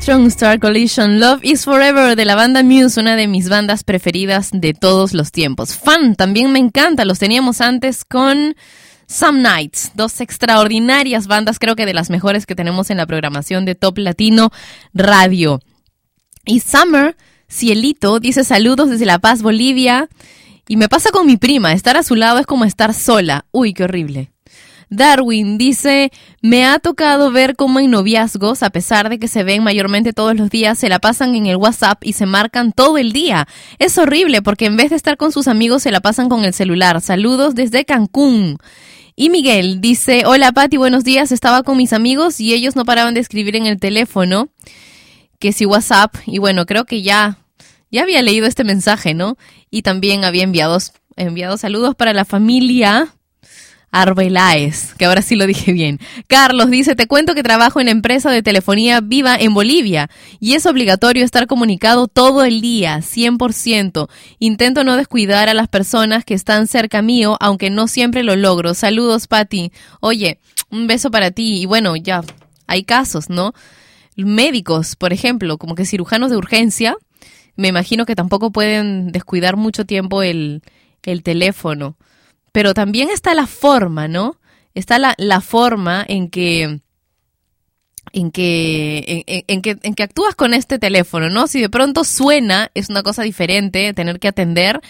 [0.00, 4.48] Neutron Star Collision Love is Forever de la banda Muse, una de mis bandas preferidas
[4.50, 5.76] de todos los tiempos.
[5.76, 8.56] Fan, también me encanta, los teníamos antes con
[9.06, 13.66] Some Nights, dos extraordinarias bandas, creo que de las mejores que tenemos en la programación
[13.66, 14.50] de Top Latino
[14.94, 15.60] Radio.
[16.46, 17.14] Y Summer,
[17.50, 20.08] Cielito, dice saludos desde La Paz, Bolivia.
[20.66, 23.44] Y me pasa con mi prima, estar a su lado es como estar sola.
[23.50, 24.30] Uy, qué horrible.
[24.90, 26.10] Darwin dice,
[26.42, 30.34] me ha tocado ver cómo en noviazgos, a pesar de que se ven mayormente todos
[30.34, 33.46] los días, se la pasan en el WhatsApp y se marcan todo el día.
[33.78, 36.52] Es horrible porque en vez de estar con sus amigos se la pasan con el
[36.52, 37.00] celular.
[37.00, 38.58] Saludos desde Cancún.
[39.14, 43.14] Y Miguel dice, hola Patti, buenos días, estaba con mis amigos y ellos no paraban
[43.14, 44.48] de escribir en el teléfono,
[45.38, 47.38] que si WhatsApp, y bueno, creo que ya,
[47.92, 49.36] ya había leído este mensaje, ¿no?
[49.70, 50.78] Y también había enviado,
[51.16, 53.14] enviado saludos para la familia
[53.92, 55.98] Arbeláez, que ahora sí lo dije bien.
[56.28, 60.08] Carlos dice, te cuento que trabajo en la empresa de telefonía Viva en Bolivia
[60.38, 64.08] y es obligatorio estar comunicado todo el día, 100%.
[64.38, 68.74] Intento no descuidar a las personas que están cerca mío, aunque no siempre lo logro.
[68.74, 69.72] Saludos, Patti.
[70.00, 70.38] Oye,
[70.70, 71.60] un beso para ti.
[71.62, 72.22] Y bueno, ya,
[72.66, 73.54] hay casos, ¿no?
[74.16, 76.96] Médicos, por ejemplo, como que cirujanos de urgencia,
[77.56, 80.62] me imagino que tampoco pueden descuidar mucho tiempo el,
[81.02, 81.96] el teléfono
[82.52, 84.38] pero también está la forma, ¿no?
[84.74, 86.80] Está la, la forma en que
[88.12, 91.46] en que, en, que, en que actúas con este teléfono, ¿no?
[91.46, 94.80] Si de pronto suena, es una cosa diferente tener que atender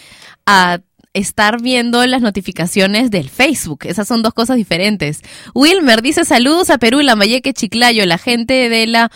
[0.46, 0.80] a
[1.12, 3.80] estar viendo las notificaciones del Facebook.
[3.84, 5.20] Esas son dos cosas diferentes.
[5.54, 9.10] Wilmer dice saludos a Perú, Lambayeque, Chiclayo, la gente de la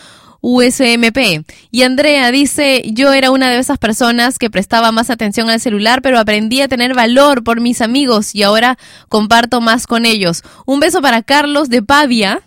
[0.47, 1.43] USMP.
[1.71, 6.03] Y Andrea dice, yo era una de esas personas que prestaba más atención al celular,
[6.03, 8.77] pero aprendí a tener valor por mis amigos y ahora
[9.09, 10.43] comparto más con ellos.
[10.67, 12.43] Un beso para Carlos de Pavia.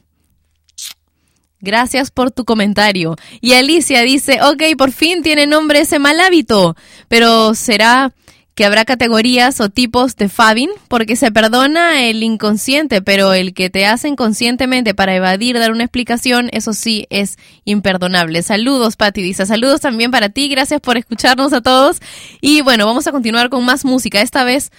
[1.61, 3.17] Gracias por tu comentario.
[3.41, 6.77] Y Alicia dice, ok, por fin tiene nombre ese mal hábito,
[7.09, 8.13] pero será
[8.59, 13.71] que habrá categorías o tipos de Fabin, porque se perdona el inconsciente, pero el que
[13.71, 18.43] te hacen conscientemente para evadir dar una explicación, eso sí es imperdonable.
[18.43, 21.99] Saludos, Pati, dice, saludos también para ti, gracias por escucharnos a todos.
[22.41, 24.73] Y bueno, vamos a continuar con más música, esta vez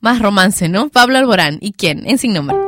[0.00, 0.88] más romance, ¿no?
[0.88, 2.08] Pablo Alborán, ¿y quién?
[2.08, 2.67] En sin nombre.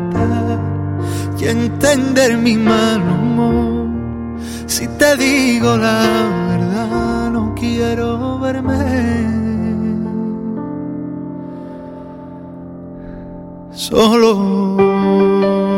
[1.41, 3.87] Y entender mi mal humor.
[4.67, 6.03] Si te digo la
[6.49, 9.31] verdad, no quiero verme
[13.71, 15.70] solo.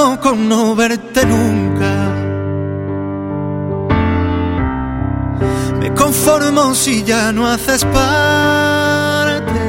[0.00, 1.92] Con no verte nunca.
[5.78, 9.60] Me conformo si ya no haces parte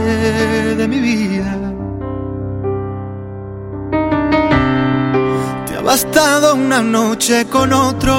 [0.79, 1.53] de mi vida.
[5.65, 8.15] Te ha bastado una noche con otro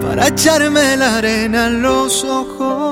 [0.00, 2.91] para echarme la arena en los ojos.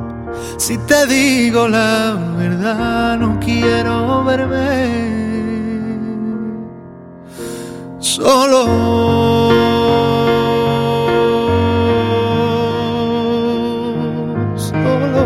[0.61, 5.89] Si te digo la verdad, no quiero verme
[7.97, 8.67] solo.
[14.55, 15.25] Solo.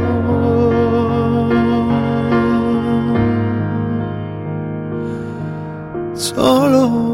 [6.16, 7.05] Solo.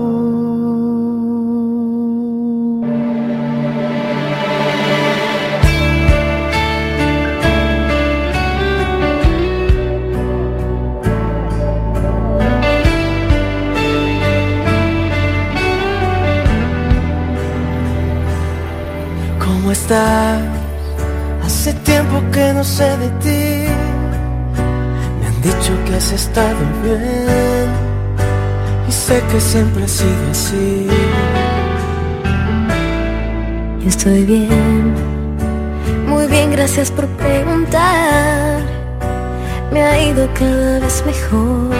[19.91, 20.41] Estás?
[21.45, 23.67] Hace tiempo que no sé de ti.
[25.19, 27.67] Me han dicho que has estado bien.
[28.87, 30.87] Y sé que siempre ha sido así.
[33.85, 34.93] Estoy bien,
[36.07, 38.61] muy bien, gracias por preguntar.
[39.71, 41.75] Me ha ido cada vez mejor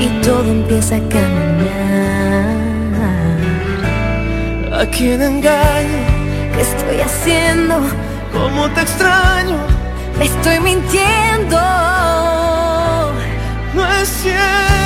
[0.00, 2.52] y todo empieza a caminar.
[4.80, 6.01] A quien engaño
[6.62, 7.74] ¿Qué estoy haciendo?
[8.32, 9.58] ¿Cómo te extraño?
[10.16, 11.58] Me estoy mintiendo.
[13.74, 14.81] No es cierto,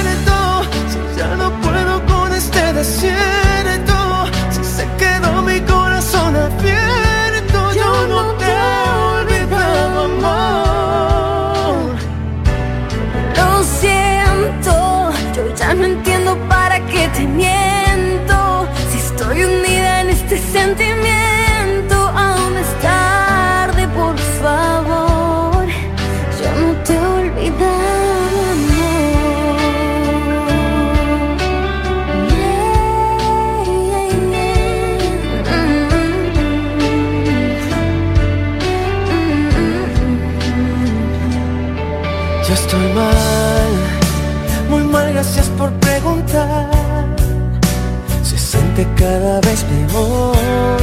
[48.77, 50.81] Siente cada vez peor,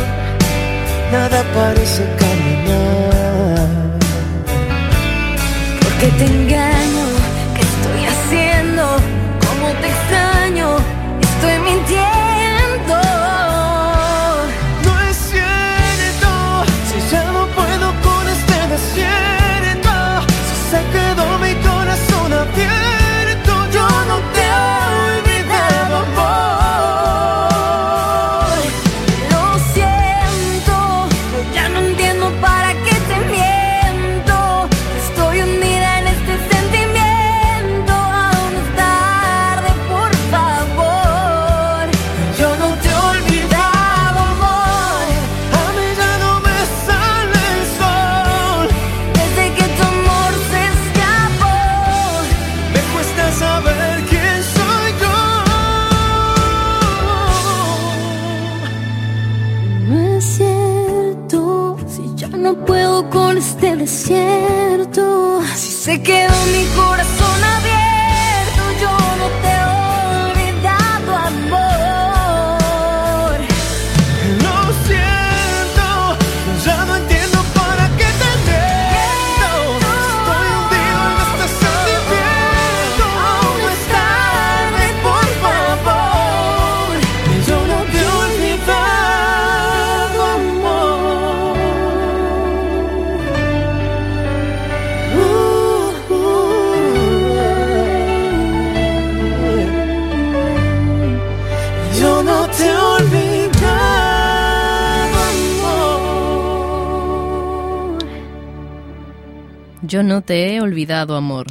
[1.11, 3.67] nada parece caminar.
[5.79, 6.07] ¿Por qué
[109.93, 111.45] Yo no te he olvidado, amor.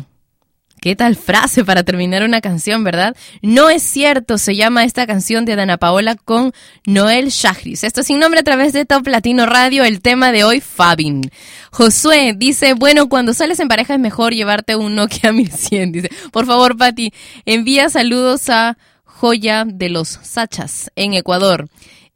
[0.80, 3.16] ¿Qué tal frase para terminar una canción, verdad?
[3.40, 6.52] No es cierto, se llama esta canción de Dana Paola con
[6.84, 7.84] Noel Shahris.
[7.84, 11.30] Esto sin nombre a través de Top Latino Radio, el tema de hoy, Fabin.
[11.70, 15.92] Josué dice, bueno, cuando sales en pareja es mejor llevarte un Nokia 1100.
[15.92, 17.14] Dice, por favor, Pati,
[17.46, 21.68] envía saludos a Joya de los Sachas en Ecuador.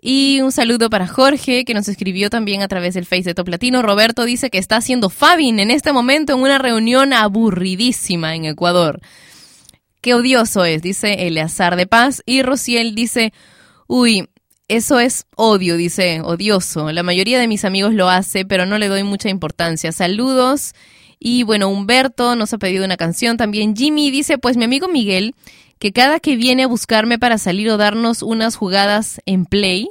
[0.08, 3.48] Y un saludo para Jorge, que nos escribió también a través del Face de Top
[3.48, 3.82] Latino.
[3.82, 9.00] Roberto dice que está haciendo Fabin en este momento en una reunión aburridísima en Ecuador.
[10.00, 12.22] Qué odioso es, dice Eleazar de Paz.
[12.24, 13.32] Y Rociel dice,
[13.88, 14.28] uy,
[14.68, 16.92] eso es odio, dice, odioso.
[16.92, 19.90] La mayoría de mis amigos lo hace, pero no le doy mucha importancia.
[19.90, 20.74] Saludos.
[21.18, 23.38] Y bueno, Humberto nos ha pedido una canción.
[23.38, 25.34] También Jimmy dice, pues mi amigo Miguel,
[25.80, 29.88] que cada que viene a buscarme para salir o darnos unas jugadas en play,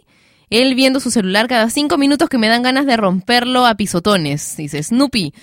[0.61, 4.55] él viendo su celular cada cinco minutos que me dan ganas de romperlo a pisotones.
[4.57, 5.33] Dice Snoopy.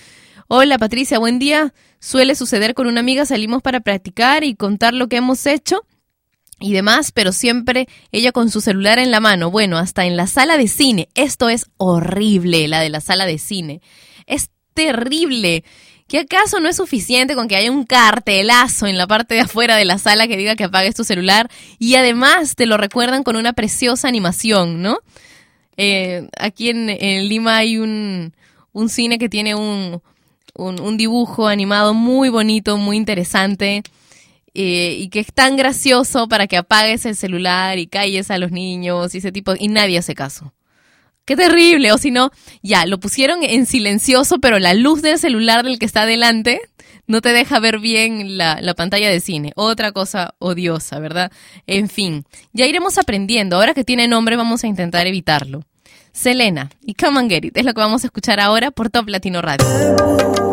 [0.47, 1.73] Hola Patricia, buen día.
[1.99, 5.85] Suele suceder con una amiga, salimos para practicar y contar lo que hemos hecho
[6.59, 9.51] y demás, pero siempre ella con su celular en la mano.
[9.51, 11.09] Bueno, hasta en la sala de cine.
[11.13, 13.81] Esto es horrible, la de la sala de cine.
[14.25, 15.63] Es terrible.
[16.07, 19.75] ¿Qué acaso no es suficiente con que haya un cartelazo en la parte de afuera
[19.77, 21.49] de la sala que diga que apagues tu celular
[21.79, 24.99] y además te lo recuerdan con una preciosa animación, ¿no?
[25.77, 26.87] Eh, aquí en,
[27.27, 28.33] Lima hay un,
[28.89, 30.01] cine que tiene un
[30.97, 33.81] dibujo animado muy bonito, muy interesante
[34.55, 38.51] eh, y que es tan gracioso para que apagues el celular y calles a los
[38.51, 40.53] niños y ese tipo, y nadie hace caso.
[41.25, 42.31] Qué terrible, o si no,
[42.61, 46.59] ya, lo pusieron en silencioso, pero la luz del celular del que está delante
[47.07, 49.53] no te deja ver bien la, la pantalla de cine.
[49.55, 51.31] Otra cosa odiosa, ¿verdad?
[51.65, 53.55] En fin, ya iremos aprendiendo.
[53.55, 55.63] Ahora que tiene nombre, vamos a intentar evitarlo.
[56.11, 59.09] Selena y Come and Get It es lo que vamos a escuchar ahora por Top
[59.09, 60.52] Latino Radio.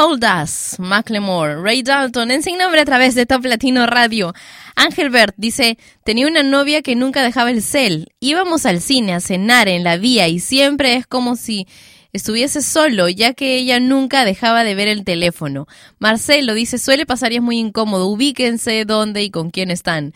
[0.00, 4.32] Hold Us, Macklemore, Ray Dalton, en Sin Nombre a través de Top Latino Radio.
[4.76, 8.06] Ángel Bert dice, tenía una novia que nunca dejaba el cel.
[8.20, 11.66] Íbamos al cine a cenar en la vía y siempre es como si
[12.12, 15.66] estuviese solo, ya que ella nunca dejaba de ver el teléfono.
[15.98, 20.14] Marcelo dice, suele pasar y es muy incómodo, ubíquense dónde y con quién están.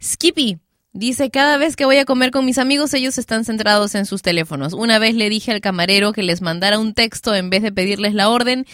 [0.00, 0.58] Skippy
[0.92, 4.22] dice, cada vez que voy a comer con mis amigos ellos están centrados en sus
[4.22, 4.74] teléfonos.
[4.74, 8.14] Una vez le dije al camarero que les mandara un texto en vez de pedirles
[8.14, 8.64] la orden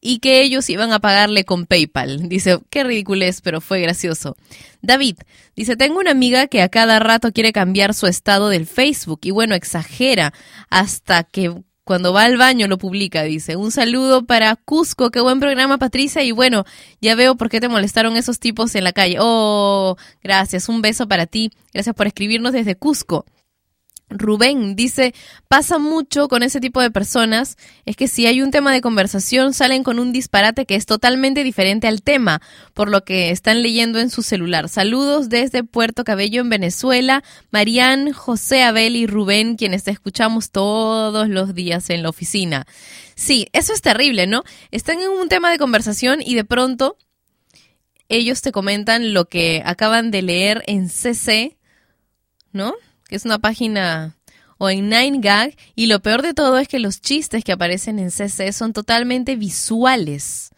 [0.00, 2.28] y que ellos iban a pagarle con PayPal.
[2.28, 4.36] Dice, qué ridiculez, pero fue gracioso.
[4.80, 5.16] David
[5.56, 9.30] dice, tengo una amiga que a cada rato quiere cambiar su estado del Facebook y
[9.30, 10.32] bueno, exagera
[10.70, 11.52] hasta que
[11.88, 13.56] cuando va al baño lo publica, dice.
[13.56, 16.64] Un saludo para Cusco, qué buen programa Patricia y bueno,
[17.00, 19.16] ya veo por qué te molestaron esos tipos en la calle.
[19.18, 23.24] Oh, gracias, un beso para ti, gracias por escribirnos desde Cusco.
[24.10, 25.14] Rubén dice,
[25.48, 29.52] pasa mucho con ese tipo de personas, es que si hay un tema de conversación
[29.52, 32.40] salen con un disparate que es totalmente diferente al tema,
[32.74, 34.68] por lo que están leyendo en su celular.
[34.68, 41.28] Saludos desde Puerto Cabello en Venezuela, Marían, José Abel y Rubén, quienes te escuchamos todos
[41.28, 42.66] los días en la oficina.
[43.14, 44.44] Sí, eso es terrible, ¿no?
[44.70, 46.96] Están en un tema de conversación y de pronto
[48.08, 51.58] ellos te comentan lo que acaban de leer en CC,
[52.52, 52.74] ¿no?
[53.08, 54.14] Que es una página
[54.58, 58.10] o en 9gag y lo peor de todo es que los chistes que aparecen en
[58.10, 60.50] CC son totalmente visuales.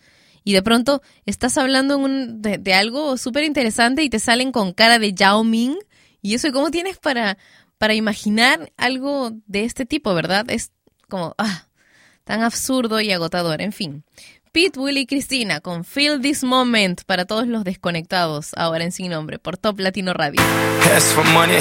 [0.42, 5.12] Y de pronto estás hablando de, algo súper interesante y te salen con cara de
[5.12, 5.76] Yao Ming.
[6.22, 7.36] Y eso, ¿cómo tienes para,
[7.78, 10.50] para imaginar algo de este tipo, verdad?
[10.50, 10.72] Es
[11.08, 11.66] como, ah,
[12.24, 13.60] tan absurdo y agotador.
[13.60, 14.04] En fin.
[14.52, 19.10] Pete, Willy y Cristina con Feel This Moment para todos los desconectados, ahora en Sin
[19.10, 20.42] Nombre, por Top Latino Radio.
[21.14, 21.60] For money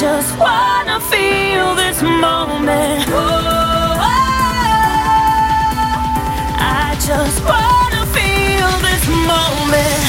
[0.00, 3.04] Just wanna feel this moment.
[3.12, 4.00] Oh,
[6.56, 10.02] I just wanna feel this moment.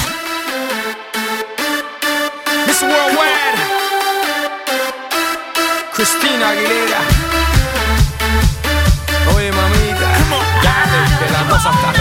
[2.68, 3.60] Miss Worldwide,
[5.92, 7.02] Christina Aguilera.
[9.36, 10.10] Oye, mamita,
[10.64, 12.01] dale, de las dos hasta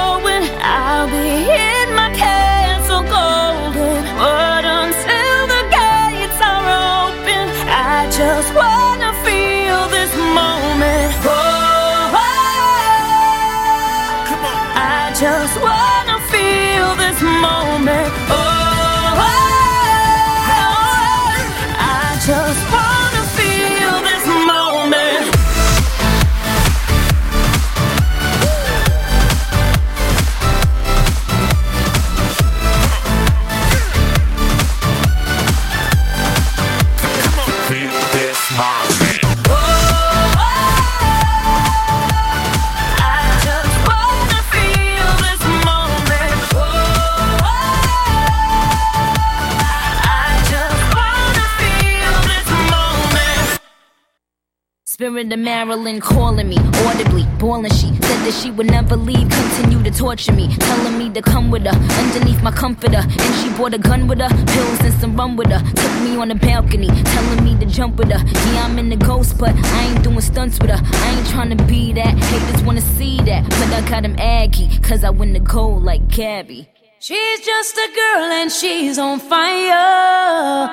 [55.29, 57.71] of Marilyn calling me audibly, boiling.
[57.71, 61.51] She said that she would never leave, continue to torture me, telling me to come
[61.51, 63.03] with her underneath my comforter.
[63.05, 65.59] And she brought a gun with her, pills and some rum with her.
[65.59, 68.23] Took me on the balcony, telling me to jump with her.
[68.53, 70.81] Yeah, I'm in the ghost, but I ain't doing stunts with her.
[70.81, 72.17] I ain't trying to be that.
[72.17, 76.07] Haters wanna see that, but I got him aggy, cause I win the gold like
[76.07, 76.67] Gabby.
[76.99, 80.67] She's just a girl and she's on fire.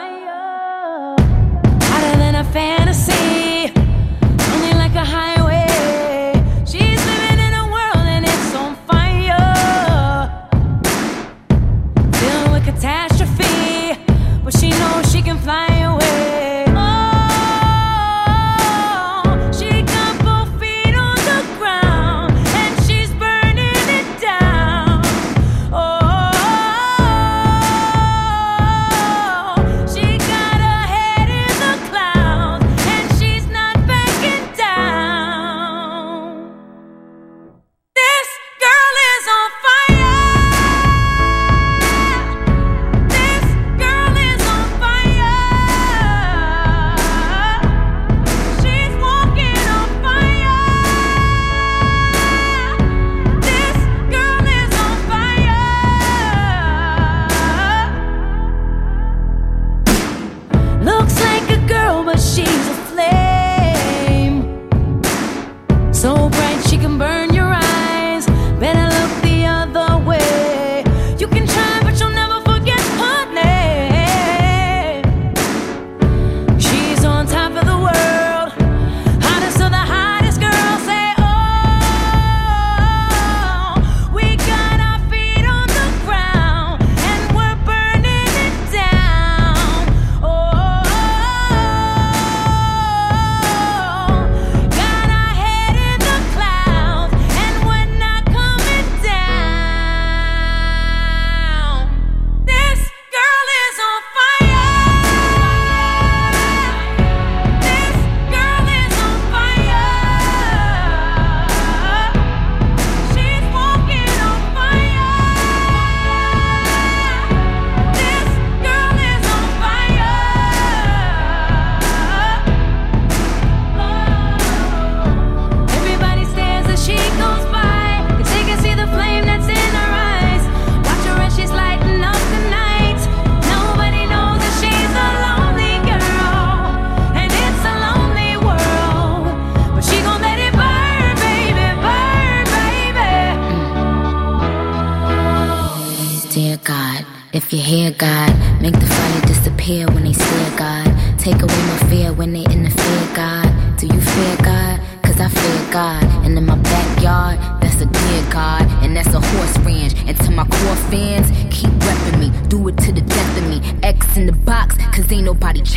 [1.88, 3.17] Hotter than a fantasy,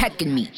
[0.01, 0.49] checking me.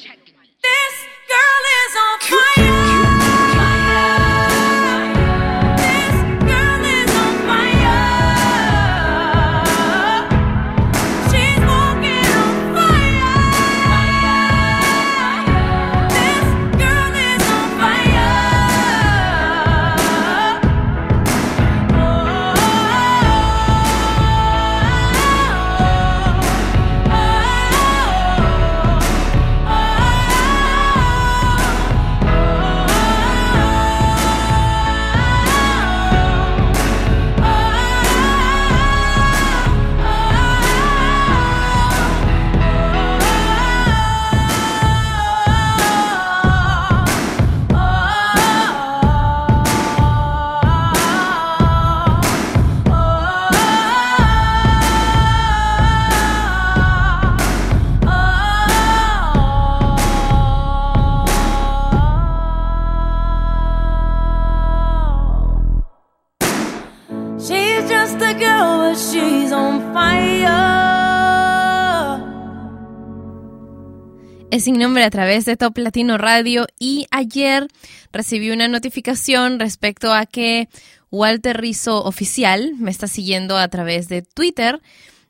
[75.01, 77.67] A través de Top Latino Radio y ayer
[78.11, 80.69] recibí una notificación respecto a que
[81.09, 84.81] Walter Rizzo Oficial me está siguiendo a través de Twitter.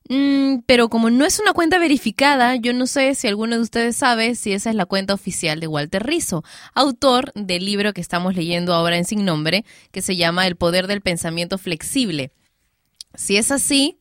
[0.10, 3.96] Mm, pero como no es una cuenta verificada, yo no sé si alguno de ustedes
[3.96, 8.36] sabe si esa es la cuenta oficial de Walter Rizzo, autor del libro que estamos
[8.36, 12.32] leyendo ahora en Sin Nombre, que se llama El Poder del Pensamiento Flexible.
[13.16, 14.00] Si es así,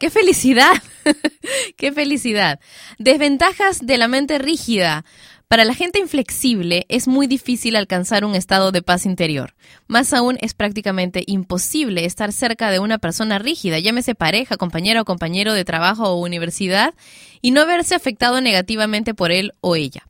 [0.00, 0.72] ¡qué felicidad!
[1.76, 2.58] ¡Qué felicidad!
[2.98, 5.04] Desventajas de la mente rígida.
[5.46, 9.54] Para la gente inflexible es muy difícil alcanzar un estado de paz interior.
[9.88, 15.04] Más aún es prácticamente imposible estar cerca de una persona rígida, llámese pareja, compañera o
[15.04, 16.94] compañero de trabajo o universidad,
[17.42, 20.06] y no verse afectado negativamente por él o ella.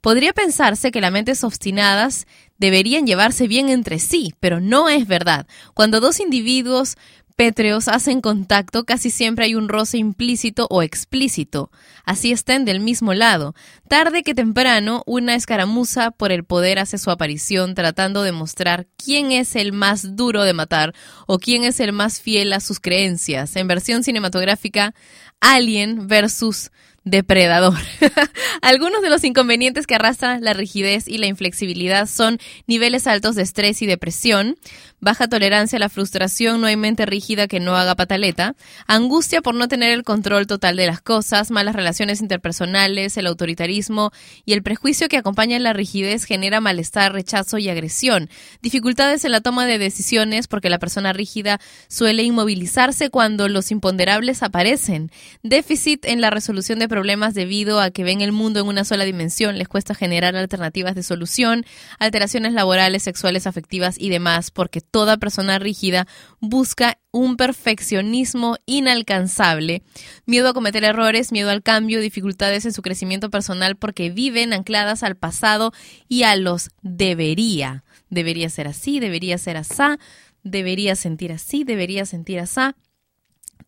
[0.00, 2.26] Podría pensarse que las mentes obstinadas
[2.58, 5.46] deberían llevarse bien entre sí, pero no es verdad.
[5.72, 6.96] Cuando dos individuos
[7.36, 11.70] pétreos hacen contacto, casi siempre hay un roce implícito o explícito.
[12.04, 13.54] Así estén del mismo lado.
[13.88, 19.32] Tarde que temprano, una escaramuza por el poder hace su aparición tratando de mostrar quién
[19.32, 20.94] es el más duro de matar
[21.26, 23.56] o quién es el más fiel a sus creencias.
[23.56, 24.94] En versión cinematográfica,
[25.40, 26.70] Alien versus
[27.04, 27.78] depredador.
[28.62, 33.42] Algunos de los inconvenientes que arrastran la rigidez y la inflexibilidad son niveles altos de
[33.42, 34.56] estrés y depresión,
[35.00, 38.54] baja tolerancia a la frustración, no hay mente rígida que no haga pataleta,
[38.86, 44.10] angustia por no tener el control total de las cosas, malas relaciones interpersonales, el autoritarismo
[44.46, 48.30] y el prejuicio que acompaña la rigidez genera malestar, rechazo y agresión,
[48.62, 54.42] dificultades en la toma de decisiones porque la persona rígida suele inmovilizarse cuando los imponderables
[54.42, 55.10] aparecen,
[55.42, 59.02] déficit en la resolución de problemas debido a que ven el mundo en una sola
[59.02, 61.66] dimensión, les cuesta generar alternativas de solución,
[61.98, 66.06] alteraciones laborales, sexuales, afectivas y demás, porque toda persona rígida
[66.38, 69.82] busca un perfeccionismo inalcanzable,
[70.24, 75.02] miedo a cometer errores, miedo al cambio, dificultades en su crecimiento personal porque viven ancladas
[75.02, 75.72] al pasado
[76.08, 77.82] y a los debería.
[78.08, 79.98] Debería ser así, debería ser asá,
[80.44, 82.76] debería sentir así, debería sentir asá.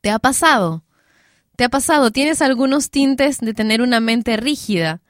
[0.01, 0.86] ¿Te ha pasado?
[1.57, 2.11] ¿Te ha pasado?
[2.11, 5.01] ¿Tienes algunos tintes de tener una mente rígida?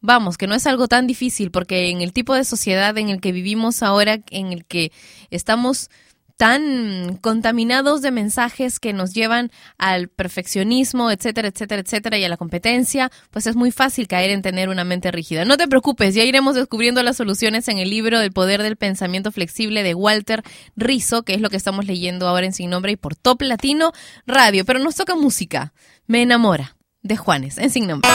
[0.00, 3.20] Vamos, que no es algo tan difícil porque en el tipo de sociedad en el
[3.20, 4.92] que vivimos ahora, en el que
[5.30, 5.90] estamos
[6.36, 12.36] tan contaminados de mensajes que nos llevan al perfeccionismo, etcétera, etcétera, etcétera, y a la
[12.36, 15.44] competencia, pues es muy fácil caer en tener una mente rígida.
[15.44, 19.32] No te preocupes, ya iremos descubriendo las soluciones en el libro El poder del pensamiento
[19.32, 20.42] flexible de Walter
[20.76, 23.92] Rizzo, que es lo que estamos leyendo ahora en Sin Nombre y por Top Latino
[24.26, 24.64] Radio.
[24.64, 25.72] Pero nos toca música.
[26.06, 28.10] Me enamora de Juanes en Sin Nombre.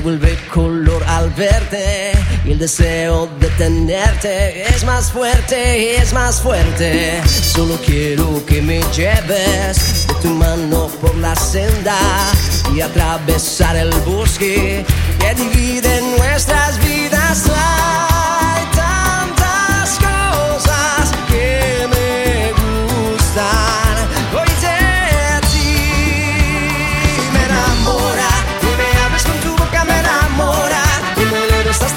[0.00, 2.12] Vuelve color al verte
[2.44, 7.22] y el deseo de tenerte es más fuerte, es más fuerte.
[7.26, 11.98] Solo quiero que me lleves de tu mano por la senda
[12.74, 14.84] y atravesar el bosque
[15.18, 16.59] que divide nuestras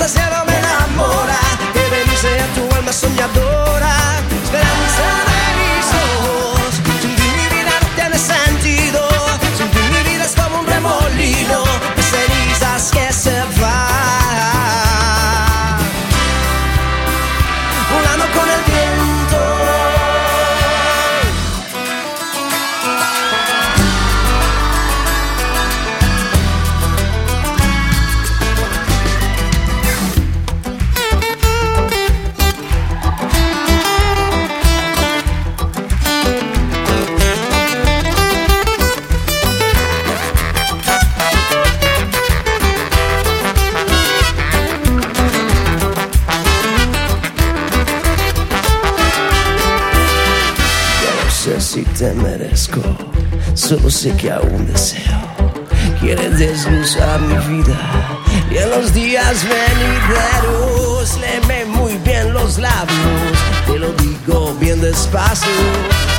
[0.03, 1.39] el cielo me enamora.
[1.73, 3.62] Que bendice a tu alma soñadora
[52.03, 52.81] te merezco,
[53.53, 55.21] solo sé que aún deseo.
[56.01, 57.79] Quieres desglosar mi vida
[58.51, 63.37] y en los días venideros léeme muy bien los labios.
[63.65, 65.63] Te lo digo bien despacio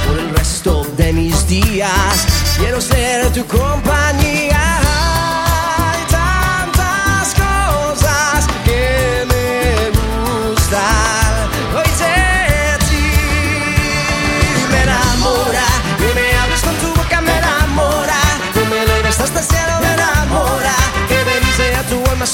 [0.07, 2.27] por el resto de mis días.
[2.57, 4.64] Quiero ser tu compañía.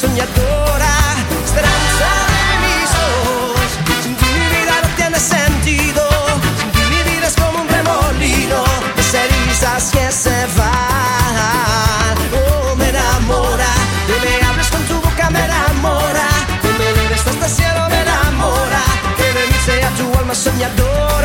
[0.01, 0.93] Soñadora
[1.45, 3.69] esperanza de mis ojos.
[4.03, 6.03] Sin ti mi vida no tiene sentido.
[6.59, 8.65] Sin ti mi vida es como un remolino
[8.97, 13.71] de cenizas que se van oh me enamora.
[14.13, 16.27] Y me hables con tu boca me enamora.
[16.65, 18.83] Y me eleves hasta el cielo me enamora.
[19.19, 21.20] Que bendice a tu alma soñadora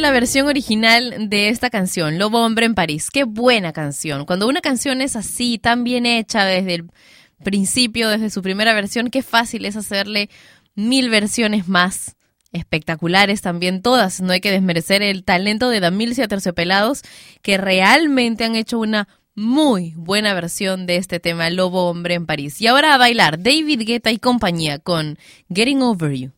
[0.00, 3.10] La versión original de esta canción, Lobo Hombre en París.
[3.10, 4.26] Qué buena canción.
[4.26, 6.90] Cuando una canción es así, tan bien hecha desde el
[7.42, 10.30] principio, desde su primera versión, qué fácil es hacerle
[10.76, 12.16] mil versiones más
[12.52, 14.20] espectaculares también todas.
[14.20, 17.02] No hay que desmerecer el talento de Damilcia Terciopelados,
[17.42, 22.60] que realmente han hecho una muy buena versión de este tema, Lobo Hombre en París.
[22.60, 25.18] Y ahora a bailar David Guetta y compañía con
[25.52, 26.37] Getting Over You.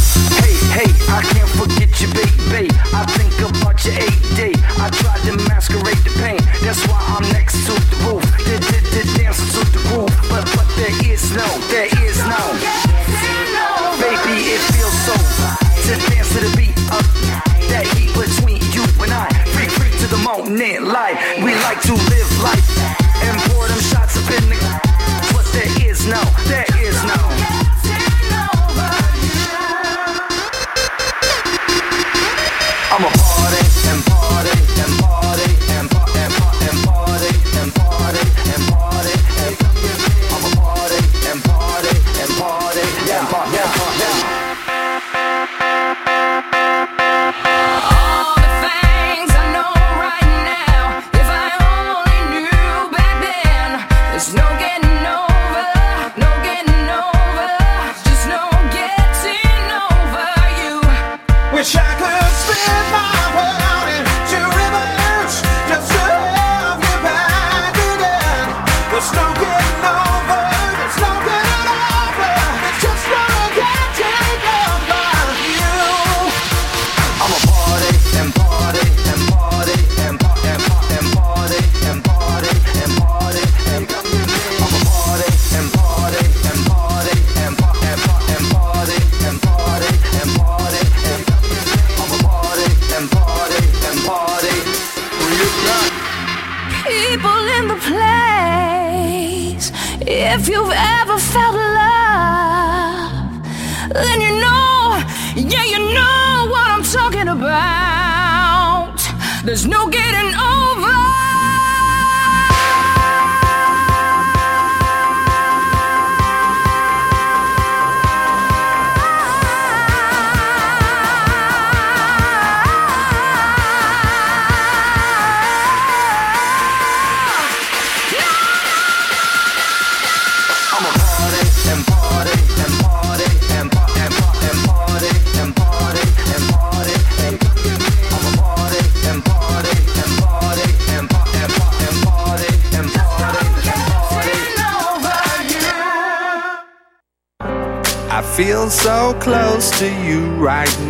[11.41, 12.43] No, there is no.
[13.97, 15.15] Baby, it feels so
[15.87, 17.03] to dance to the beat of
[17.69, 19.27] that heat between you and I.
[19.53, 21.17] Free, free to the moment, light.
[21.43, 23.00] We like to live life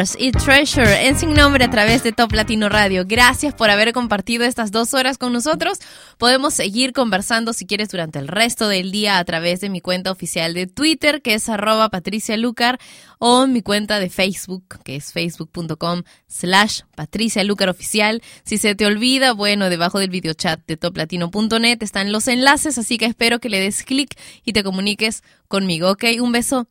[0.00, 3.04] Y Treasure en Sin Nombre a través de Top Latino Radio.
[3.06, 5.78] Gracias por haber compartido estas dos horas con nosotros.
[6.16, 10.10] Podemos seguir conversando si quieres durante el resto del día a través de mi cuenta
[10.10, 12.78] oficial de Twitter, que es arroba Patricia Lucar,
[13.18, 18.22] o mi cuenta de Facebook, que es facebook.com slash Patricia Lucar Oficial.
[18.42, 23.04] Si se te olvida, bueno, debajo del videochat de toplatino.net están los enlaces, así que
[23.04, 26.04] espero que le des clic y te comuniques conmigo, ¿ok?
[26.22, 26.68] Un beso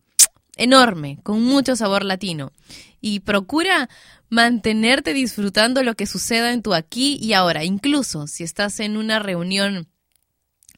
[0.59, 2.51] enorme, con mucho sabor latino.
[3.01, 3.89] Y procura
[4.29, 7.63] mantenerte disfrutando lo que suceda en tu aquí y ahora.
[7.63, 9.87] Incluso si estás en una reunión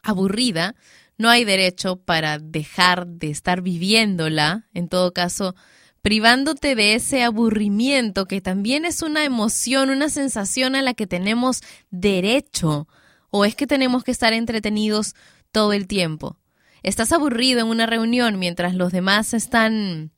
[0.04, 0.76] aburrida,
[1.18, 4.68] no hay derecho para dejar de estar viviéndola.
[4.74, 5.56] En todo caso,
[6.02, 11.62] privándote de ese aburrimiento que también es una emoción, una sensación a la que tenemos
[11.92, 12.88] derecho.
[13.30, 15.16] ¿O es que tenemos que estar entretenidos
[15.52, 16.38] todo el tiempo?
[16.84, 20.12] Estás aburrido en una reunión mientras los demás están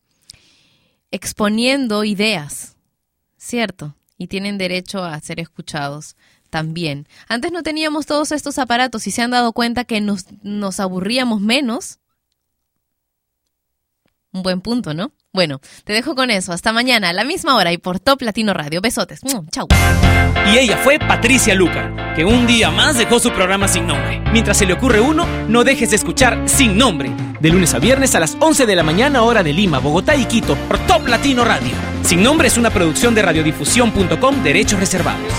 [1.14, 2.76] exponiendo ideas,
[3.38, 3.96] ¿cierto?
[4.18, 6.16] Y tienen derecho a ser escuchados
[6.50, 7.08] también.
[7.28, 11.40] Antes no teníamos todos estos aparatos y se han dado cuenta que nos, nos aburríamos
[11.40, 12.00] menos.
[14.34, 15.12] Un buen punto, ¿no?
[15.32, 16.54] Bueno, te dejo con eso.
[16.54, 18.82] Hasta mañana a la misma hora y por Top Latino Radio.
[18.82, 19.24] Besotes.
[19.24, 19.68] Mm, Chau.
[20.52, 24.22] Y ella fue Patricia Luca, que un día más dejó su programa sin nombre.
[24.32, 28.16] Mientras se le ocurre uno, no dejes de escuchar Sin Nombre, de lunes a viernes
[28.16, 31.46] a las 11 de la mañana hora de Lima, Bogotá y Quito, por Top Latino
[31.46, 31.72] Radio.
[32.04, 35.32] Sin Nombre es una producción de radiodifusión.com, derechos reservados.